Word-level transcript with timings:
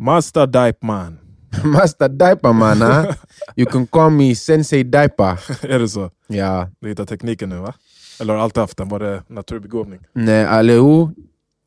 Master 0.00 0.46
Dipe 0.46 0.86
Man. 0.86 1.18
Master 1.64 2.08
Diaper 2.08 2.52
man, 2.52 2.80
huh? 2.82 3.14
You 3.56 3.66
can 3.66 3.86
call 3.86 4.10
me 4.10 4.34
Sensei 4.34 4.82
Diaper. 4.84 5.40
är 5.62 5.78
det 5.78 5.88
så? 5.88 6.10
Ja. 6.26 6.70
Du 6.80 6.88
hittar 6.88 7.06
tekniken 7.06 7.48
nu 7.48 7.56
va? 7.56 7.74
Eller 8.20 8.32
har 8.32 8.38
du 8.38 8.42
alltid 8.44 8.60
haft 8.60 8.76
den? 8.76 8.88
Var 8.88 8.98
det 8.98 9.22
naturbegåvning? 9.28 10.00
Nej, 10.12 10.66
jo. 10.66 11.10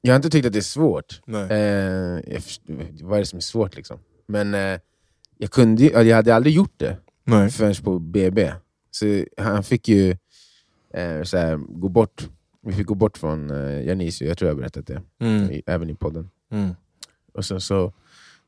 Jag 0.01 0.13
har 0.13 0.15
inte 0.15 0.29
tyckt 0.29 0.47
att 0.47 0.54
det 0.54 0.59
är 0.59 0.61
svårt. 0.61 1.21
Nej. 1.25 1.41
Eh, 1.43 2.41
vad 3.01 3.15
är 3.17 3.19
det 3.19 3.25
som 3.25 3.38
är 3.38 3.41
svårt 3.41 3.76
liksom? 3.76 3.99
Men 4.28 4.54
eh, 4.54 4.79
jag, 5.38 5.52
kunde, 5.52 5.84
jag 5.84 6.15
hade 6.15 6.36
aldrig 6.36 6.56
gjort 6.56 6.74
det 6.78 6.97
Nej. 7.24 7.50
förrän 7.50 7.76
på 7.84 8.00
BB. 8.00 8.54
Så 8.92 9.24
han 9.38 9.63
fick 9.63 9.88
ju 9.88 10.12
eh, 10.94 11.24
så 11.24 11.38
här, 11.38 11.56
gå 11.56 11.90
bort. 11.90 12.29
Vi 12.62 12.74
fick 12.74 12.88
gå 12.88 12.96
bort 12.96 13.18
från 13.18 13.52
eh, 13.52 13.86
Janisio, 13.88 14.28
jag 14.28 14.38
tror 14.38 14.50
jag 14.50 14.56
har 14.56 14.62
berättat 14.62 14.88
det, 14.88 15.02
Mm. 15.20 15.52
i, 15.52 15.63
även 15.65 15.90
i 15.90 15.96
podden. 15.96 16.30
Mm. 16.52 16.76
Och 17.34 17.45
sen 17.45 17.62
så 17.62 17.94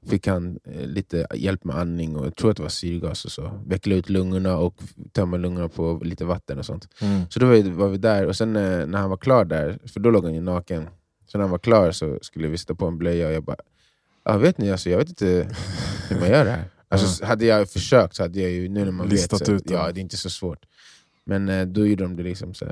fick 0.05 0.27
han 0.27 0.59
eh, 0.63 0.87
lite 0.87 1.27
hjälp 1.33 1.63
med 1.63 1.75
andning 1.75 2.15
och 2.15 2.25
jag 2.25 2.35
tror 2.35 2.51
att 2.51 2.57
det 2.57 2.63
var 2.63 2.69
syrgas 2.69 3.25
och 3.25 3.31
så. 3.31 3.59
Veckla 3.65 3.95
ut 3.95 4.09
lungorna 4.09 4.57
och 4.57 4.75
tömma 5.11 5.37
lungorna 5.37 5.69
på 5.69 6.01
lite 6.03 6.25
vatten 6.25 6.59
och 6.59 6.65
sånt. 6.65 6.87
Mm. 7.01 7.21
Så 7.29 7.39
då 7.39 7.45
var 7.45 7.87
vi, 7.89 7.97
där, 7.97 8.25
och 8.25 8.35
sen 8.35 8.55
eh, 8.55 8.87
när 8.87 8.97
han 8.97 9.09
var 9.09 9.17
klar 9.17 9.45
där, 9.45 9.79
för 9.93 9.99
då 9.99 10.09
låg 10.09 10.23
han 10.23 10.33
ju 10.33 10.41
naken. 10.41 10.87
Så 11.25 11.37
när 11.37 11.43
han 11.43 11.51
var 11.51 11.59
klar 11.59 11.91
så 11.91 12.19
skulle 12.21 12.47
vi 12.47 12.57
sätta 12.57 12.75
på 12.75 12.85
en 12.85 12.97
blöja 12.97 13.27
och 13.27 13.33
jag 13.33 13.43
bara, 13.43 13.57
ja, 14.23 14.37
vet 14.37 14.57
ni, 14.57 14.71
alltså, 14.71 14.89
jag 14.89 14.97
vet 14.97 15.09
inte 15.09 15.25
hur 16.09 16.19
man 16.19 16.29
gör 16.29 16.45
det 16.45 16.51
här. 16.51 16.63
Alltså, 16.89 17.25
Hade 17.25 17.45
jag 17.45 17.69
försökt 17.69 18.15
så 18.15 18.23
hade 18.23 18.39
jag 18.39 18.51
ju, 18.51 18.69
nu 18.69 18.85
när 18.85 18.91
man 18.91 19.09
Listat 19.09 19.41
vet, 19.41 19.47
så, 19.47 19.53
ut 19.53 19.65
det. 19.65 19.73
ja 19.73 19.91
det 19.91 19.99
är 19.99 20.01
inte 20.01 20.17
så 20.17 20.29
svårt. 20.29 20.65
Men 21.25 21.49
eh, 21.49 21.65
då 21.65 21.87
gjorde 21.87 22.03
de 22.03 22.15
det 22.15 22.23
liksom 22.23 22.53
så 22.53 22.65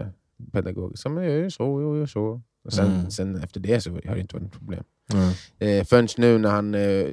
pedagogiskt, 0.52 1.04
så, 1.04 1.10
men 1.10 1.24
jag 1.24 1.40
gör 1.40 1.50
så, 1.50 1.82
jag 1.82 1.98
gör 1.98 2.06
så. 2.06 2.42
Och 2.66 2.74
sen, 2.74 2.86
Mm. 2.92 3.12
sen 3.12 3.44
efter 3.44 3.60
det 3.60 3.82
så 3.82 3.90
har 3.92 4.16
det 4.16 4.20
inte 4.22 4.36
varit 4.36 4.44
något 4.44 4.52
problem. 4.54 4.84
Nej. 5.14 5.80
Eh, 5.80 5.86
förrän 5.86 6.08
nu 6.18 6.38
när 6.38 6.50
han 6.50 6.76
är 6.76 7.06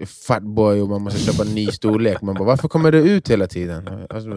eh, 0.00 0.06
fatboy 0.06 0.80
och 0.80 0.88
man 0.88 1.02
måste 1.02 1.20
köpa 1.20 1.42
en 1.48 1.54
ny 1.54 1.66
storlek, 1.66 2.22
man 2.22 2.34
bara 2.34 2.44
varför 2.44 2.68
kommer 2.68 2.92
det 2.92 2.98
ut 2.98 3.30
hela 3.30 3.46
tiden? 3.46 3.88
Alltså, 4.10 4.30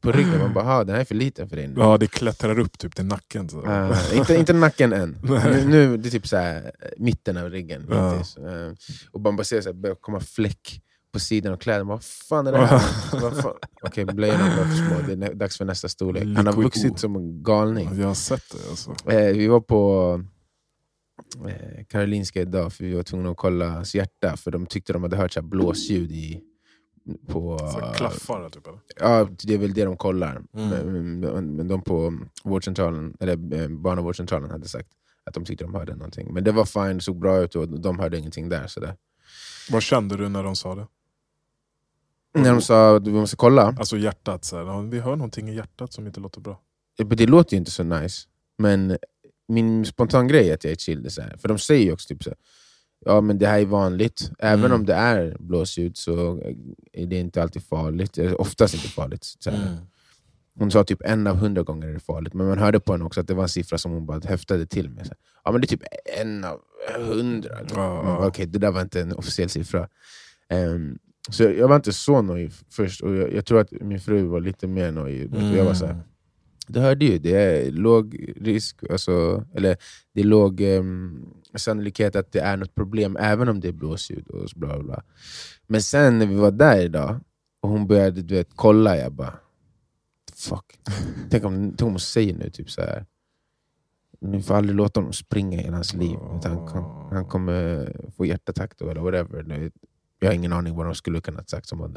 på 0.00 0.12
ryggen, 0.12 0.38
man 0.38 0.54
bara 0.54 0.64
"Ha, 0.64 0.84
den 0.84 0.94
här 0.94 1.00
är 1.00 1.04
för 1.04 1.14
liten 1.14 1.48
för 1.48 1.56
dig. 1.56 1.68
nu." 1.68 1.74
Ja, 1.78 1.98
det 1.98 2.06
klättrar 2.06 2.58
upp 2.58 2.78
typ 2.78 2.94
till 2.96 3.04
nacken. 3.04 3.48
Så. 3.48 3.62
Ah, 3.66 3.96
inte, 4.14 4.34
inte 4.36 4.52
nacken 4.52 4.92
än. 4.92 5.18
Nu, 5.24 5.64
nu 5.68 5.96
det 5.96 6.08
är 6.08 6.10
typ 6.10 6.26
så 6.28 6.36
här, 6.36 6.72
mitten 6.98 7.36
av 7.36 7.50
ryggen. 7.50 7.86
Ja. 7.90 8.14
Eh, 8.14 8.72
och 9.10 9.20
man 9.20 9.36
bara 9.36 9.44
ser 9.44 9.58
att 9.58 9.64
det 9.64 9.74
börjar 9.74 9.96
komma 10.00 10.20
fläck 10.20 10.80
på 11.12 11.20
sidan 11.20 11.52
av 11.52 11.56
kläderna. 11.56 11.84
Vad 11.84 12.04
fan 12.04 12.46
är 12.46 12.52
det 12.52 12.58
här? 12.58 12.82
Okej, 13.82 14.04
blöjorna 14.04 14.56
var 14.56 14.64
för 14.64 14.74
små. 14.74 15.14
Det 15.16 15.26
är 15.26 15.34
dags 15.34 15.58
för 15.58 15.64
nästa 15.64 15.88
storlek. 15.88 16.36
Han 16.36 16.46
har 16.46 16.52
vuxit 16.52 16.98
som 16.98 17.16
en 17.16 17.42
galning. 17.42 17.90
Jag 17.98 18.06
har 18.06 18.14
sett 18.14 18.50
det 18.50 18.70
alltså. 18.70 19.10
Eh, 19.10 19.36
vi 19.36 19.46
var 19.46 19.60
på 19.60 20.20
eh, 21.48 21.84
Karolinska 21.88 22.40
idag, 22.40 22.72
för 22.72 22.84
vi 22.84 22.94
var 22.94 23.02
tvungna 23.02 23.30
att 23.30 23.36
kolla 23.36 23.68
hans 23.68 23.94
hjärta, 23.94 24.36
för 24.36 24.50
de 24.50 24.66
tyckte 24.66 24.92
de 24.92 25.02
hade 25.02 25.16
hört 25.16 25.32
så 25.32 25.40
här 25.40 25.46
blåsljud 25.48 26.10
i, 26.10 26.40
på... 27.28 27.58
Så 27.58 27.92
klaffar 27.94 28.48
typ 28.48 28.66
eller? 28.66 28.78
Ja, 29.00 29.28
det 29.42 29.54
är 29.54 29.58
väl 29.58 29.74
det 29.74 29.84
de 29.84 29.96
kollar. 29.96 30.42
Mm. 30.54 30.68
Men, 30.68 31.20
men, 31.20 31.56
men 31.56 31.68
de 31.68 31.82
på 31.82 32.18
vårdcentralen, 32.44 33.16
eller 33.20 33.62
eh, 33.62 33.68
barnavårdscentralen 33.68 34.50
hade 34.50 34.68
sagt 34.68 34.88
att 35.24 35.34
de 35.34 35.44
tyckte 35.44 35.64
de 35.64 35.74
hörde 35.74 35.96
någonting. 35.96 36.34
Men 36.34 36.44
det 36.44 36.52
var 36.52 36.64
fine, 36.64 36.96
det 36.96 37.02
såg 37.02 37.18
bra 37.18 37.38
ut 37.38 37.56
och 37.56 37.80
de 37.80 37.98
hörde 37.98 38.18
ingenting 38.18 38.48
där. 38.48 38.66
Så 38.66 38.80
där. 38.80 38.96
Vad 39.70 39.82
kände 39.82 40.16
du 40.16 40.28
när 40.28 40.42
de 40.42 40.56
sa 40.56 40.74
det? 40.74 40.86
När 42.34 42.52
de 42.52 42.60
sa 42.62 42.96
att 42.96 43.06
vi 43.06 43.12
måste 43.12 43.36
kolla, 43.36 43.62
Alltså 43.78 43.96
hjärtat, 43.96 44.44
så 44.44 44.56
här, 44.56 44.82
vi 44.90 45.00
hör 45.00 45.16
någonting 45.16 45.48
i 45.48 45.54
hjärtat 45.54 45.92
som 45.92 46.06
inte 46.06 46.20
låter 46.20 46.40
bra. 46.40 46.60
det 47.06 47.26
låter 47.26 47.52
ju 47.52 47.58
inte 47.58 47.70
så 47.70 47.82
nice. 47.82 48.28
Men 48.58 48.96
min 49.48 49.84
spontan 49.86 50.28
grej 50.28 50.50
är 50.50 50.54
att 50.54 50.64
jag 50.64 50.70
är 50.70 50.76
chill. 50.76 51.10
Så 51.10 51.22
här. 51.22 51.36
För 51.36 51.48
de 51.48 51.58
säger 51.58 51.84
ju 51.84 51.92
också 51.92 52.08
typ 52.08 52.22
så 52.22 52.30
här, 52.30 52.36
ja 53.04 53.20
men 53.20 53.38
det 53.38 53.46
här 53.46 53.60
är 53.60 53.64
vanligt. 53.64 54.30
Även 54.38 54.64
Mm. 54.64 54.72
om 54.80 54.86
det 54.86 54.94
är 54.94 55.36
blåsljud 55.40 55.96
så 55.96 56.40
är 56.92 57.06
det 57.06 57.16
inte 57.18 57.42
alltid 57.42 57.62
farligt. 57.64 58.18
Eller 58.18 58.40
Oftast 58.40 58.74
inte 58.74 58.88
farligt. 58.88 59.24
Så 59.24 59.50
Mm. 59.50 59.62
Hon 60.58 60.70
sa 60.70 60.84
typ 60.84 61.02
en 61.04 61.26
av 61.26 61.36
hundra 61.36 61.62
gånger 61.62 61.88
är 61.88 61.92
det 61.92 62.00
farligt, 62.00 62.34
men 62.34 62.46
man 62.48 62.58
hörde 62.58 62.80
på 62.80 62.92
henne 62.92 63.04
också 63.04 63.20
att 63.20 63.26
det 63.26 63.34
var 63.34 63.42
en 63.42 63.48
siffra 63.48 63.78
som 63.78 63.92
hon 63.92 64.06
bara 64.06 64.20
höftade 64.24 64.66
till 64.66 64.90
med. 64.90 65.06
Så 65.06 65.12
ja 65.44 65.52
men 65.52 65.60
det 65.60 65.64
är 65.64 65.68
typ 65.68 65.82
en 66.20 66.44
av 66.44 66.60
hundra. 66.98 67.58
Bara, 67.74 68.26
Okej, 68.26 68.46
det 68.46 68.58
där 68.58 68.70
var 68.70 68.80
inte 68.80 69.00
en 69.00 69.12
officiell 69.12 69.48
siffra. 69.48 69.88
Ehm, 70.48 70.98
så 71.30 71.42
jag 71.42 71.68
var 71.68 71.76
inte 71.76 71.92
så 71.92 72.22
nojig 72.22 72.52
först, 72.70 73.00
och 73.00 73.16
jag, 73.16 73.32
jag 73.32 73.46
tror 73.46 73.60
att 73.60 73.70
min 73.70 74.00
fru 74.00 74.24
var 74.24 74.40
lite 74.40 74.66
mer 74.66 74.92
nojig. 74.92 75.34
Mm. 75.34 75.56
Jag 75.56 75.64
var 75.64 75.74
så 75.74 75.86
här, 75.86 75.92
mm. 75.92 76.04
du 76.66 76.80
hörde 76.80 77.04
ju, 77.04 77.18
det 77.18 77.36
är 77.36 77.70
låg 77.70 78.32
risk, 78.36 78.76
alltså, 78.90 79.44
eller 79.54 79.76
det 80.14 80.20
är 80.20 80.24
låg 80.24 80.60
um, 80.60 81.26
sannolikhet 81.54 82.16
att 82.16 82.32
det 82.32 82.40
är 82.40 82.56
något 82.56 82.74
problem, 82.74 83.16
även 83.20 83.48
om 83.48 83.60
det 83.60 83.68
är 83.68 83.72
blåsljud. 83.72 84.28
Och 84.28 84.50
så 84.50 84.58
bla 84.58 84.68
bla 84.68 84.82
bla. 84.82 85.02
Men 85.66 85.82
sen 85.82 86.18
när 86.18 86.26
vi 86.26 86.34
var 86.34 86.50
där 86.50 86.80
idag, 86.80 87.20
och 87.60 87.68
hon 87.68 87.86
började 87.86 88.22
du 88.22 88.34
vet, 88.34 88.48
kolla, 88.54 88.96
jag 88.96 89.12
bara... 89.12 89.34
Fuck. 90.36 90.78
Tänk 91.30 91.44
om, 91.44 91.74
tänk 91.76 91.80
hon 91.80 92.00
säger 92.00 92.34
nu 92.34 92.50
typ 92.50 92.70
så 92.70 92.80
här. 92.80 93.06
Ni 94.20 94.42
får 94.42 94.54
aldrig 94.54 94.76
låta 94.76 95.00
honom 95.00 95.12
springa 95.12 95.62
i 95.62 95.66
hans 95.66 95.94
liv. 95.94 96.18
Han, 96.44 96.66
kom, 96.66 97.08
han 97.10 97.26
kommer 97.26 97.92
få 98.16 98.26
hjärtattack 98.26 98.72
då, 98.78 98.90
eller 98.90 99.00
whatever. 99.00 99.70
Jag 100.22 100.30
har 100.30 100.34
ingen 100.34 100.52
aning 100.52 100.74
vad 100.74 100.86
de 100.86 100.94
skulle 100.94 101.20
kunna 101.20 101.44
sagt 101.44 101.68
som 101.68 101.78
var 101.78 101.90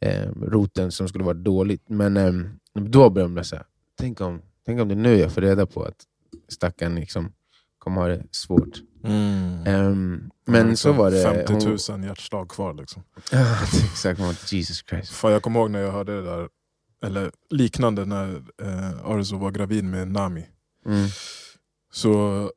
eh, 0.00 0.28
roten 0.42 0.92
som 0.92 1.08
skulle 1.08 1.24
vara 1.24 1.34
dåligt. 1.34 1.82
Men 1.86 2.16
eh, 2.16 2.32
då 2.74 3.10
började 3.10 3.34
de 3.34 3.56
här, 3.56 3.64
tänk 3.98 4.20
om, 4.20 4.42
tänk 4.66 4.80
om 4.80 4.88
det 4.88 4.94
är 4.94 4.96
nu 4.96 5.16
jag 5.16 5.32
får 5.32 5.40
reda 5.40 5.66
på 5.66 5.82
att 5.82 6.04
stackaren 6.48 6.94
liksom 6.94 7.32
kommer 7.78 8.00
ha 8.00 8.08
det 8.08 8.22
svårt. 8.30 8.80
Mm. 9.04 9.66
Ehm, 9.66 10.30
men 10.44 10.76
så 10.76 10.92
var 10.92 11.10
det... 11.10 11.46
50 11.46 11.92
000 11.92 12.04
hjärtslag 12.04 12.48
kvar 12.48 12.74
liksom. 12.74 13.02
Hon, 13.30 13.40
exakt, 13.84 14.20
hon 14.20 14.34
Jesus 14.46 14.84
Christ. 14.88 15.12
Fan, 15.12 15.32
jag 15.32 15.42
kommer 15.42 15.60
ihåg 15.60 15.70
när 15.70 15.80
jag 15.80 15.92
hörde 15.92 16.16
det 16.16 16.22
där, 16.22 16.48
eller 17.04 17.30
liknande 17.50 18.04
när 18.04 18.42
eh, 18.62 19.06
Arzo 19.06 19.36
var 19.36 19.50
gravid 19.50 19.84
med 19.84 20.08
Nami. 20.08 20.46
Mm. 20.86 21.08
Så 21.92 22.50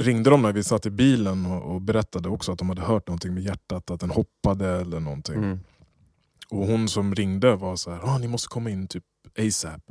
ringde 0.00 0.30
de 0.30 0.42
när 0.42 0.52
vi 0.52 0.64
satt 0.64 0.86
i 0.86 0.90
bilen 0.90 1.46
och, 1.46 1.74
och 1.74 1.80
berättade 1.80 2.28
också 2.28 2.52
att 2.52 2.58
de 2.58 2.68
hade 2.68 2.82
hört 2.82 3.06
någonting 3.08 3.34
med 3.34 3.42
hjärtat, 3.42 3.90
att 3.90 4.00
den 4.00 4.10
hoppade 4.10 4.68
eller 4.68 5.00
någonting. 5.00 5.34
Mm. 5.36 5.60
Och 6.50 6.66
hon 6.66 6.88
som 6.88 7.14
ringde 7.14 7.56
var 7.56 7.76
så 7.76 7.90
här, 7.90 8.00
ah, 8.04 8.18
ni 8.18 8.28
måste 8.28 8.48
komma 8.48 8.70
in 8.70 8.88
typ 8.88 9.04
ASAP. 9.38 9.82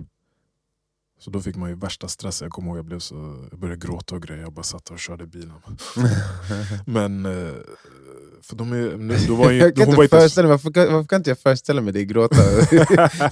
Så 1.19 1.29
då 1.29 1.41
fick 1.41 1.55
man 1.55 1.69
ju 1.69 1.75
värsta 1.75 2.07
stressen. 2.07 2.45
Jag 2.45 2.51
kommer 2.51 2.67
ihåg 2.69 2.77
jag, 2.77 2.85
blev 2.85 2.99
så, 2.99 3.47
jag 3.51 3.59
började 3.59 3.87
gråta 3.87 4.15
och 4.15 4.23
grejer. 4.23 4.41
Jag 4.41 4.53
bara 4.53 4.63
satt 4.63 4.89
och 4.89 4.99
körde 4.99 5.25
bilen. 5.25 5.53
Men 6.85 7.25
eh, 7.25 7.53
för 8.41 8.55
de 8.55 8.73
är, 8.73 8.97
nu- 8.97 9.17
då 9.27 9.35
var 9.35 9.51
ju, 9.51 9.57
jag 9.59 9.75
kan 9.75 9.85
var 9.85 9.91
inte 9.93 10.03
inte, 10.03 10.17
föreställa 10.17 10.47
mig, 10.47 10.51
varför, 10.63 10.91
varför 10.91 11.07
kan 11.07 11.17
inte 11.17 11.29
jag 11.29 11.39
föreställa 11.39 11.81
mig 11.81 11.93
dig 11.93 12.05
gråta? 12.05 12.35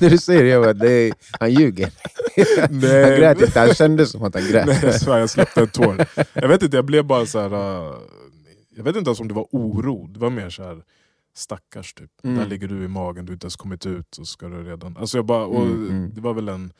När 0.01 0.09
du 0.09 0.17
säger 0.17 0.43
det, 0.43 0.49
jag 0.49 0.63
bara, 0.63 0.73
det 0.73 0.91
är, 0.91 1.13
han 1.39 1.53
ljuger. 1.53 1.91
Nej. 2.69 3.03
Han 3.03 3.11
grät 3.19 3.41
inte, 3.41 3.59
han 3.59 3.73
kände 3.73 4.05
som 4.05 4.23
att 4.23 4.33
han 4.33 4.43
grät. 4.43 4.65
Nej, 4.67 4.79
jag 4.83 5.01
svär, 5.01 5.17
jag 5.19 5.29
släppte 5.29 5.61
en 5.61 5.67
tår. 5.67 6.05
Jag 6.33 6.47
vet 6.47 6.63
inte, 6.63 6.77
jag 6.77 6.85
blev 6.85 7.05
bara 7.05 7.25
så 7.25 7.39
här. 7.39 7.53
uh, 7.53 7.95
Jag 8.75 8.83
vet 8.83 8.95
inte 8.95 9.09
ens 9.09 9.19
om 9.19 9.27
det 9.27 9.33
var 9.33 9.47
oro. 9.51 10.07
Det 10.07 10.19
var 10.19 10.29
mer 10.29 10.49
så 10.49 10.63
här 10.63 10.81
stackars 11.35 11.93
typ. 11.93 12.11
Mm. 12.23 12.37
Där 12.37 12.45
ligger 12.45 12.67
du 12.67 12.83
i 12.83 12.87
magen, 12.87 13.25
du 13.25 13.31
har 13.31 13.33
inte 13.35 13.45
ens 13.45 13.55
kommit 13.55 13.85
ut 13.85 14.17
och 14.17 14.27
ska 14.27 14.47
du 14.47 14.63
redan... 14.63 14.97
Alltså 14.97 15.17
jag 15.17 15.25
bara, 15.25 15.45
och 15.45 15.65
Mm, 15.65 15.89
mm. 15.89 16.11
Det 16.13 16.21
var 16.21 16.33
väl 16.33 16.49
en 16.49 16.73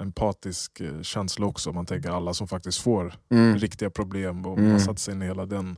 empatisk 0.00 0.80
eh, 0.80 1.02
känsla 1.02 1.46
också. 1.46 1.72
Man 1.72 1.86
tänker 1.86 2.10
alla 2.10 2.34
som 2.34 2.48
faktiskt 2.48 2.78
får 2.82 3.14
Mm. 3.30 3.58
riktiga 3.58 3.90
problem 3.90 4.46
och 4.46 4.58
Mm. 4.58 4.70
man 4.70 4.80
satt 4.80 4.98
sig 4.98 5.14
in 5.14 5.22
i 5.22 5.26
hela 5.26 5.46
den, 5.46 5.76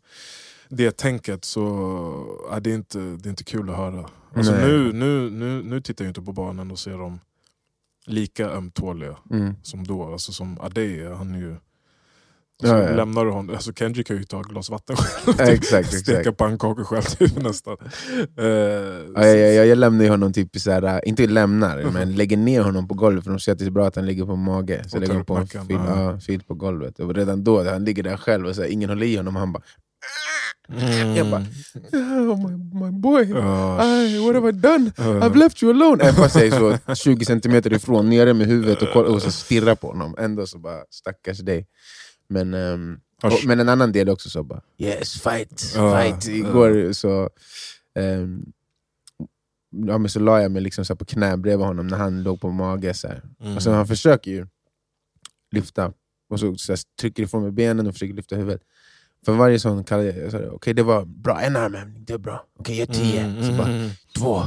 det 0.69 0.97
tänket. 0.97 1.45
Så 1.45 1.61
ja, 2.51 2.61
det, 2.61 2.71
är 2.71 2.75
inte, 2.75 2.99
det 2.99 3.27
är 3.28 3.31
inte 3.31 3.45
kul 3.45 3.71
att 3.71 3.77
höra. 3.77 4.09
Alltså 4.34 4.53
nu, 4.53 4.93
nu, 4.93 5.31
nu, 5.31 5.62
nu 5.62 5.81
tittar 5.81 6.05
jag 6.05 6.11
inte 6.11 6.22
på 6.22 6.33
barnen 6.33 6.71
och 6.71 6.78
ser 6.78 6.99
dem 6.99 7.21
lika 8.06 8.50
ömtåliga 8.50 9.16
Mm. 9.31 9.54
som 9.62 9.87
då. 9.87 10.12
Alltså 10.12 10.32
som 10.32 10.60
Adey, 10.60 11.09
han 11.09 11.34
är 11.34 11.38
ju... 11.38 11.56
Ja, 12.62 12.69
Så 12.69 12.75
ja. 12.75 12.97
lämnar 12.97 13.25
du 13.25 13.31
honom, 13.31 13.54
alltså 13.54 13.72
Kenji 13.72 14.04
kan 14.04 14.16
ju 14.16 14.25
ta 14.25 14.41
ett 14.41 14.47
glas 14.47 14.70
vatten 14.70 14.97
själv. 14.97 15.37
Ja, 15.38 15.44
exakt, 15.44 15.92
Steka 15.94 16.19
exakt. 16.20 16.37
pannkakor 16.38 16.84
själv 16.84 17.03
typ, 17.03 17.37
nästan. 17.42 17.76
Eh, 18.39 18.45
Ja, 19.15 19.27
jag, 19.27 19.54
jag, 19.54 19.66
jag 19.66 19.78
lämnar 19.78 20.09
honom, 20.09 20.33
typ 20.33 20.56
så 20.60 20.71
här, 20.71 21.09
inte 21.09 21.27
lämnar, 21.27 21.83
men 21.91 22.15
lägger 22.16 22.36
ner 22.36 22.60
honom 22.62 22.89
på 22.89 22.95
golvet 22.95 23.24
för 23.24 23.30
de 23.30 23.41
säger 23.41 23.54
att 23.54 23.59
det 23.59 23.65
är 23.66 23.71
bra 23.71 23.86
att 23.86 23.97
han 23.97 24.07
ligger 24.07 24.24
på 24.24 24.36
mage. 24.36 24.84
Så 24.89 24.97
Och 24.97 25.00
lägger 25.00 25.22
på 25.22 25.36
en 25.36 25.47
fil, 25.48 25.60
ja. 25.71 26.12
ja, 26.12 26.21
fil 26.21 26.42
på 26.42 26.54
golvet. 26.54 26.98
Och 26.98 27.15
redan 27.15 27.45
då, 27.45 27.65
han 27.71 27.84
ligger 27.84 28.03
där 28.03 28.16
själv 28.16 28.47
och 28.47 28.54
så 28.57 28.62
här, 28.62 28.68
ingen 28.68 28.89
håller 28.89 29.07
i 29.07 29.16
honom, 29.16 29.36
och 29.36 29.41
han 29.41 29.53
bara 29.53 29.62
Jag 31.16 31.31
bara, 31.31 31.45
oh, 31.93 32.51
my, 32.51 32.81
my 32.84 32.91
boy, 33.01 33.28
Ja, 33.31 33.84
I, 33.84 34.19
what 34.27 34.34
have 34.34 34.49
I 34.49 34.53
done? 34.53 34.93
eh, 34.99 35.05
I've 35.05 35.34
left 35.37 35.63
you 35.63 35.72
alone! 35.72 36.03
Även 36.05 36.15
fast 36.15 36.37
jag 36.37 36.47
är 36.47 36.78
så 36.87 36.95
20 36.95 37.25
centimeter 37.25 37.72
ifrån, 37.72 38.11
nere 38.11 38.34
med 38.34 38.47
huvudet 38.47 38.83
och, 38.83 38.89
koll- 38.93 39.07
och 39.07 39.22
så 39.22 39.31
stirrar 39.31 39.75
på 39.75 39.87
honom. 39.87 40.15
Ändå 40.19 40.47
så 40.47 40.59
bara, 40.59 40.84
stackars 40.91 41.39
dig. 41.39 41.66
Men, 42.28 42.55
ehm, 42.55 42.99
och, 43.22 43.33
men 43.47 43.61
en 43.61 43.69
annan 43.69 43.93
del 43.93 44.09
också 44.09 44.31
så 44.31 44.43
bara, 44.43 44.61
yes 44.78 45.21
fight, 45.22 45.72
Ja, 45.75 46.01
fight. 46.03 46.28
Igår 46.28 46.93
så, 46.93 47.31
ehm, 47.99 48.43
ja, 49.87 49.99
men 49.99 50.09
så 50.09 50.21
la 50.21 50.43
jag 50.43 50.51
mig 50.53 50.63
liksom 50.63 50.84
så 50.84 50.97
på 50.97 51.05
knä 51.05 51.37
bredvid 51.37 51.67
honom 51.67 51.87
när 51.87 51.97
han 51.97 52.22
låg 52.22 52.41
på 52.41 52.51
mage. 52.51 52.95
Så 52.95 53.09
här. 53.09 53.22
mm. 53.41 53.57
Och 53.57 53.63
så 53.63 53.71
han 53.71 53.87
försöker 53.87 54.31
ju 54.31 54.47
lyfta, 55.53 55.93
och 56.31 56.41
så, 56.41 56.55
så 56.57 56.72
här, 56.72 56.78
trycker 57.01 57.22
ifrån 57.22 57.43
med 57.43 57.53
benen 57.55 57.87
och 57.87 57.93
försöker 57.93 58.15
lyfta 58.15 58.37
huvudet. 58.37 58.60
För 59.24 59.32
varje 59.32 59.59
sån 59.59 59.84
kallade 59.84 60.09
jag, 60.09 60.26
okej 60.28 60.48
okay, 60.48 60.72
det 60.72 60.82
var 60.82 61.04
bra, 61.04 61.41
en 61.41 61.56
armhävning, 61.56 62.04
det 62.04 62.12
är 62.12 62.18
bra. 62.18 62.44
Okej, 62.59 62.82
okay, 62.82 62.97
jag 62.97 63.16
gör 63.16 63.32
tio. 63.32 63.47
Så 63.47 63.53
bara, 63.53 63.91
två, 64.18 64.42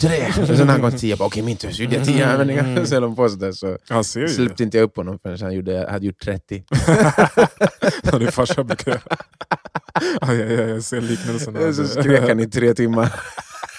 tre. 0.00 0.26
Och 0.26 0.56
sen 0.56 0.66
när 0.66 0.72
han 0.72 0.80
kom 0.80 0.98
tio, 0.98 1.14
okej 1.14 1.26
okay, 1.26 1.42
min 1.42 1.56
tur, 1.56 1.70
så 1.70 1.82
gjorde 1.82 1.96
jag 1.96 2.06
tio 2.06 2.26
armhävningar. 2.26 2.84
Så 2.84 2.94
höll 2.94 3.16
på 3.16 3.28
sådär, 3.28 3.52
så 3.52 3.78
Han 3.88 4.04
ser 4.04 4.26
släppte 4.26 4.62
inte 4.62 4.76
jag 4.76 4.84
upp 4.84 4.96
honom 4.96 5.18
förrän 5.22 5.40
han 5.40 5.54
gjorde, 5.54 5.88
hade 5.90 6.06
gjort 6.06 6.20
30. 6.20 6.64
Ja, 8.02 8.18
Din 8.18 8.32
farsa 8.32 8.64
brukar... 8.64 9.02
Aj, 10.20 10.42
aj, 10.42 10.60
aj, 10.60 10.68
jag 10.68 10.84
ser 10.84 11.00
liknelsen. 11.00 11.74
så 11.74 11.86
skrek 11.86 12.28
han 12.28 12.40
i 12.40 12.50
tre 12.50 12.74
timmar. 12.74 13.14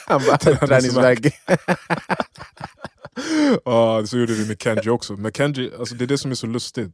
Han 0.08 0.22
bara, 0.28 0.38
träningsvärk. 0.38 1.34
Ja, 3.66 4.04
så 4.06 4.18
gjorde 4.18 4.34
vi 4.34 4.48
med 4.48 4.62
Kenji 4.62 4.90
också. 4.90 5.14
Men 5.14 5.32
Kenji, 5.32 5.72
alltså 5.80 5.96
det 5.96 6.06
är 6.06 6.08
det 6.08 6.18
som 6.18 6.32
är 6.32 6.36
så 6.36 6.48
lustigt. 6.48 6.92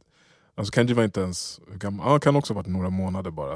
Alltså 0.54 0.72
Kenji 0.72 0.94
var 0.94 1.04
inte 1.04 1.20
ens 1.20 1.60
gammal, 1.74 2.08
han 2.08 2.20
kan 2.20 2.36
också 2.36 2.52
ha 2.52 2.56
varit 2.60 2.66
några 2.68 2.90
månader 2.90 3.30
bara. 3.30 3.52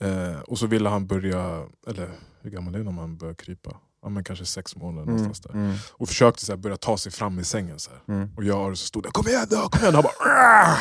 Eh, 0.00 0.40
och 0.40 0.58
så 0.58 0.66
ville 0.66 0.88
han 0.88 1.06
börja, 1.06 1.66
eller 1.86 2.10
hur 2.42 2.50
gammal 2.50 2.74
är 2.74 2.78
det 2.78 2.84
när 2.84 2.92
man 2.92 3.16
börjar 3.16 3.34
krypa? 3.34 3.76
Ja, 4.02 4.08
men 4.08 4.24
kanske 4.24 4.44
sex 4.46 4.76
månader 4.76 5.02
Mm, 5.02 5.16
någonstans 5.16 5.40
där. 5.40 5.60
mm, 5.60 5.74
Och 5.92 6.08
försökte 6.08 6.44
så 6.44 6.52
här, 6.52 6.56
börja 6.56 6.76
ta 6.76 6.96
sig 6.98 7.12
fram 7.12 7.38
i 7.38 7.44
sängen. 7.44 7.78
Så 7.78 7.90
mm. 8.08 8.30
Och 8.36 8.44
jag 8.44 8.70
och 8.70 8.78
så 8.78 8.86
stod 8.86 9.02
där, 9.02 9.10
kom 9.10 9.26
igen 9.28 9.46
då, 9.50 9.56
kom 9.68 9.80
igen! 9.82 9.94
Han 9.94 10.02
bara, 10.02 10.76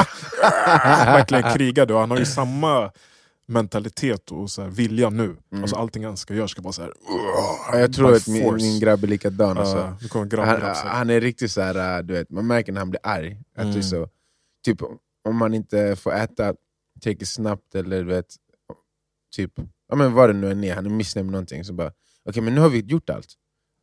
verkligen 1.18 1.54
krigade. 1.54 1.94
Och 1.94 2.00
han 2.00 2.12
har 2.12 2.18
ju 2.18 2.26
samma 2.26 2.92
mentalitet 3.48 4.32
och 4.32 4.50
så 4.52 4.62
här, 4.62 4.70
vilja 4.70 5.10
nu. 5.10 5.24
Mm. 5.52 5.64
Alltså, 5.64 5.76
allting 5.76 6.06
han 6.06 6.18
ska 6.18 6.34
göra 6.34 6.48
ska 6.48 6.62
vara 6.62 6.74
så 6.74 6.82
här. 6.82 6.94
Ja, 7.72 7.80
jag 7.80 7.94
tror 7.94 8.14
att 8.16 8.28
min, 8.28 8.56
min 8.56 8.80
grabb 8.80 9.04
är 9.04 9.08
likadan. 9.08 9.58
Alltså. 9.58 9.94
Nu 10.02 10.08
kommer 10.08 10.38
Han, 10.38 10.70
också. 10.72 10.88
han 10.88 11.10
är 11.10 11.22
riktigt 11.22 11.52
så 11.52 11.62
här, 11.62 12.04
du 12.04 12.14
vet, 12.14 12.30
man 12.30 12.48
märker 12.48 12.72
när 12.72 12.80
han 12.82 12.90
blir 12.90 13.02
arg. 13.04 13.38
Att 13.58 13.64
Mm. 13.66 13.84
så, 13.84 14.08
typ, 14.66 14.80
om 15.26 15.38
man 15.38 15.54
inte 15.54 15.96
får 15.96 16.14
äta 16.14 16.56
tillräckligt 17.02 17.30
snabbt 17.30 17.76
eller 17.76 17.98
du 17.98 18.06
vet, 18.06 18.36
typ, 19.36 19.52
ja, 19.90 19.96
men 19.96 20.14
vad 20.14 20.30
det 20.30 20.34
nu 20.34 20.52
än 20.52 20.64
är, 20.64 20.76
han 20.76 20.86
är 20.86 20.90
missnöjd 20.90 21.26
med 21.26 21.32
någonting. 21.32 21.64
Så 21.64 21.74
bara, 21.74 21.92
okej 22.30 22.42
men 22.44 22.56
nu 22.56 22.62
har 22.62 22.70
vi 22.70 22.80
gjort 22.80 23.10
allt. 23.10 23.28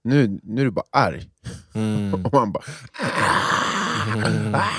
Nu, 0.05 0.41
nu 0.43 0.61
är 0.61 0.65
du 0.65 0.71
bara 0.71 0.87
arg. 0.91 1.31
Mm. 1.75 2.15
Och 2.25 2.33
man 2.33 2.53
bara... 2.53 2.65
Ah, 4.53 4.71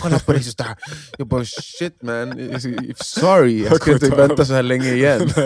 kolla 0.00 0.18
på 0.18 0.32
dig 0.32 0.42
så 0.42 0.62
där. 0.62 0.76
Jag 1.18 1.26
bara 1.26 1.44
shit 1.44 2.02
man, 2.02 2.34
sorry, 2.96 3.64
jag 3.64 3.76
ska 3.76 3.92
inte 3.92 4.10
vänta 4.10 4.44
så 4.44 4.54
här 4.54 4.62
länge 4.62 4.92
igen. 4.92 5.28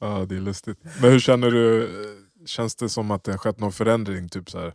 ja, 0.00 0.26
det 0.28 0.36
är 0.36 0.40
lustigt. 0.40 0.78
Men 1.00 1.12
hur 1.12 1.20
känner 1.20 1.50
du? 1.50 1.90
Känns 2.46 2.76
det 2.76 2.88
som 2.88 3.10
att 3.10 3.24
det 3.24 3.30
har 3.30 3.38
skett 3.38 3.60
någon 3.60 3.72
förändring? 3.72 4.28
Typ 4.28 4.50
så 4.50 4.58
här, 4.58 4.74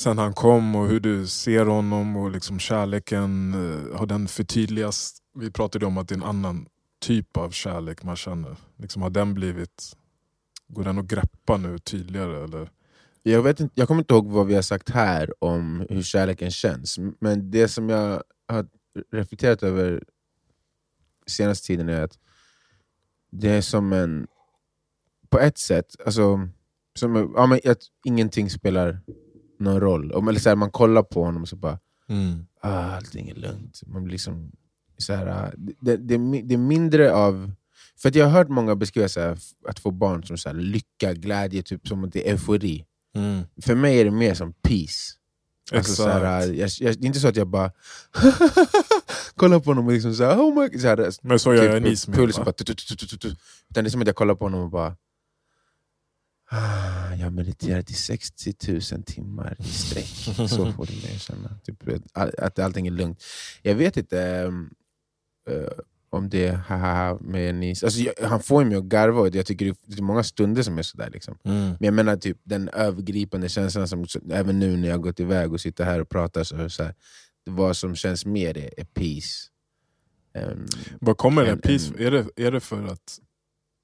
sen 0.00 0.18
han 0.18 0.32
kom 0.32 0.76
och 0.76 0.88
hur 0.88 1.00
du 1.00 1.26
ser 1.26 1.66
honom 1.66 2.16
och 2.16 2.30
liksom 2.30 2.58
kärleken, 2.58 3.54
eh, 3.54 3.98
har 3.98 4.06
den 4.06 4.28
förtydligats? 4.28 5.22
Vi 5.34 5.50
pratade 5.50 5.86
om 5.86 5.98
att 5.98 6.08
det 6.08 6.12
är 6.12 6.16
en 6.16 6.22
annan 6.22 6.66
typ 7.00 7.36
av 7.36 7.50
kärlek 7.50 8.02
man 8.02 8.16
känner. 8.16 8.56
Liksom, 8.76 9.02
har 9.02 9.10
den 9.10 9.34
blivit, 9.34 9.96
går 10.68 10.84
den 10.84 10.98
att 10.98 11.04
greppa 11.04 11.56
nu 11.56 11.78
tydligare? 11.78 12.44
Eller? 12.44 12.70
Jag, 13.22 13.42
vet 13.42 13.60
inte, 13.60 13.72
jag 13.76 13.88
kommer 13.88 14.00
inte 14.00 14.14
ihåg 14.14 14.30
vad 14.30 14.46
vi 14.46 14.54
har 14.54 14.62
sagt 14.62 14.90
här 14.90 15.44
om 15.44 15.86
hur 15.90 16.02
kärleken 16.02 16.50
känns, 16.50 16.98
men 17.18 17.50
det 17.50 17.68
som 17.68 17.88
jag 17.88 18.22
har 18.48 18.66
reflekterat 19.12 19.62
över 19.62 20.04
senaste 21.26 21.66
tiden 21.66 21.88
är 21.88 22.02
att 22.02 22.18
det 23.30 23.48
är 23.48 23.62
som 23.62 23.92
en... 23.92 24.26
På 25.28 25.38
ett 25.38 25.58
sätt, 25.58 25.96
alltså, 26.04 26.48
som, 26.94 27.32
ja, 27.36 27.46
men, 27.46 27.60
att 27.64 27.82
ingenting 28.04 28.50
spelar 28.50 29.00
någon 29.60 29.80
roll. 29.80 30.12
Om, 30.12 30.28
eller 30.28 30.40
så 30.40 30.48
här, 30.48 30.56
man 30.56 30.70
kollar 30.70 31.02
på 31.02 31.24
honom 31.24 31.42
och 31.42 31.48
så 31.48 31.56
bara 31.56 31.78
ah, 32.60 32.96
allting 32.96 33.28
är 33.28 33.34
lugnt. 33.34 33.80
Man 33.86 34.04
blir 34.04 34.12
liksom, 34.12 34.52
så 34.98 35.12
här, 35.14 35.26
ah, 35.26 35.50
det, 35.80 35.96
det, 35.96 36.16
det 36.42 36.54
är 36.54 36.58
mindre 36.58 37.14
av... 37.14 37.52
För 37.98 38.08
att 38.08 38.14
jag 38.14 38.24
har 38.26 38.32
hört 38.32 38.48
många 38.48 38.76
beskriva 38.76 39.08
så 39.08 39.20
här, 39.20 39.38
att 39.68 39.78
få 39.78 39.90
barn 39.90 40.24
som 40.24 40.38
så 40.38 40.48
här, 40.48 40.56
lycka, 40.56 41.14
glädje, 41.14 41.62
typ 41.62 41.88
som 41.88 42.04
att 42.04 42.12
det 42.12 42.28
är 42.28 42.32
eufori. 42.32 42.84
För 43.62 43.74
mig 43.74 44.00
är 44.00 44.04
det 44.04 44.10
mer 44.10 44.34
som 44.34 44.52
peace. 44.52 45.16
Alltså, 45.72 45.92
så 45.94 46.08
här, 46.08 46.46
jag, 46.46 46.70
jag, 46.80 46.98
det 46.98 47.04
är 47.04 47.06
inte 47.06 47.20
så 47.20 47.28
att 47.28 47.36
jag 47.36 47.46
bara 47.46 47.72
kollar 49.36 49.60
på 49.60 49.70
honom 49.70 49.86
och 49.86 49.92
liksom 49.92 50.14
så 50.14 50.24
här, 50.24 50.36
oh 50.36 50.60
my 50.60 50.68
God", 50.68 50.80
så 50.80 50.88
här, 50.88 51.12
Men 51.22 51.38
så 51.38 51.54
gör 51.54 51.64
jag 51.64 51.76
typ 51.76 51.86
en 51.86 51.92
is 51.92 52.08
med. 52.08 52.16
pulsen 52.16 52.40
va? 52.40 52.44
bara, 52.44 52.52
tu, 52.52 52.64
tu, 52.64 52.74
tu, 52.74 52.96
tu, 52.96 53.06
tu, 53.06 53.16
tu. 53.18 53.28
Utan 53.70 53.84
det 53.84 53.88
är 53.88 53.90
som 53.90 54.00
att 54.00 54.06
jag 54.06 54.16
kollar 54.16 54.34
på 54.34 54.44
honom 54.44 54.60
och 54.60 54.70
bara 54.70 54.96
Jag 57.18 57.24
har 57.26 57.30
mediterat 57.30 57.90
i 57.90 57.94
60 57.94 58.54
000 58.92 59.02
timmar 59.02 59.56
i 59.58 59.62
sträck. 59.64 60.04
Så 60.48 60.72
får 60.72 60.86
det 60.86 61.02
mig 61.02 61.14
att 61.14 61.20
känna. 61.20 61.58
Typ, 61.64 61.82
att, 62.38 62.58
allting 62.58 62.86
är 62.86 62.90
lugnt. 62.90 63.22
Jag 63.62 63.74
vet 63.74 63.96
inte 63.96 64.22
ehm, 64.22 64.70
eh, 65.50 65.68
om 66.10 66.28
det 66.30 66.46
är 66.46 66.52
haha 66.54 67.18
med 67.20 67.50
en 67.50 67.62
is. 67.62 67.84
Alltså, 67.84 68.00
jag, 68.00 68.28
han 68.28 68.40
får 68.42 68.64
mig 68.64 68.76
att 68.76 68.84
garva 68.84 69.20
och 69.20 69.34
jag 69.34 69.46
tycker 69.46 69.74
det 69.86 69.98
är- 69.98 70.02
många 70.02 70.22
stunder 70.22 70.62
som 70.62 70.78
är 70.78 70.82
sådär. 70.82 71.10
Liksom. 71.10 71.38
Mm. 71.44 71.58
Men 71.68 71.76
jag 71.80 71.94
menar 71.94 72.16
typ 72.16 72.38
den 72.44 72.68
övergripande 72.68 73.48
känslan, 73.48 73.88
som, 73.88 74.06
även 74.30 74.58
nu 74.58 74.76
när 74.76 74.88
jag 74.88 75.00
gått 75.02 75.20
iväg 75.20 75.52
och 75.52 75.60
sitter 75.60 75.84
här 75.84 76.00
och 76.00 76.08
pratar, 76.08 76.44
så, 76.44 76.70
så 76.70 76.82
här, 76.82 76.94
vad 77.44 77.76
som 77.76 77.96
känns 77.96 78.26
mer 78.26 78.58
är, 78.58 78.80
är 78.80 78.84
peace. 78.84 79.48
Ehm, 80.34 80.66
Vad 81.00 81.16
kommer 81.18 81.44
det? 81.44 81.50
En- 81.50 81.60
Peace? 81.60 81.92
en- 81.98 82.06
Är, 82.06 82.10
det, 82.10 82.26
är 82.46 82.50
det 82.52 82.60
för 82.60 82.84
att 82.86 83.18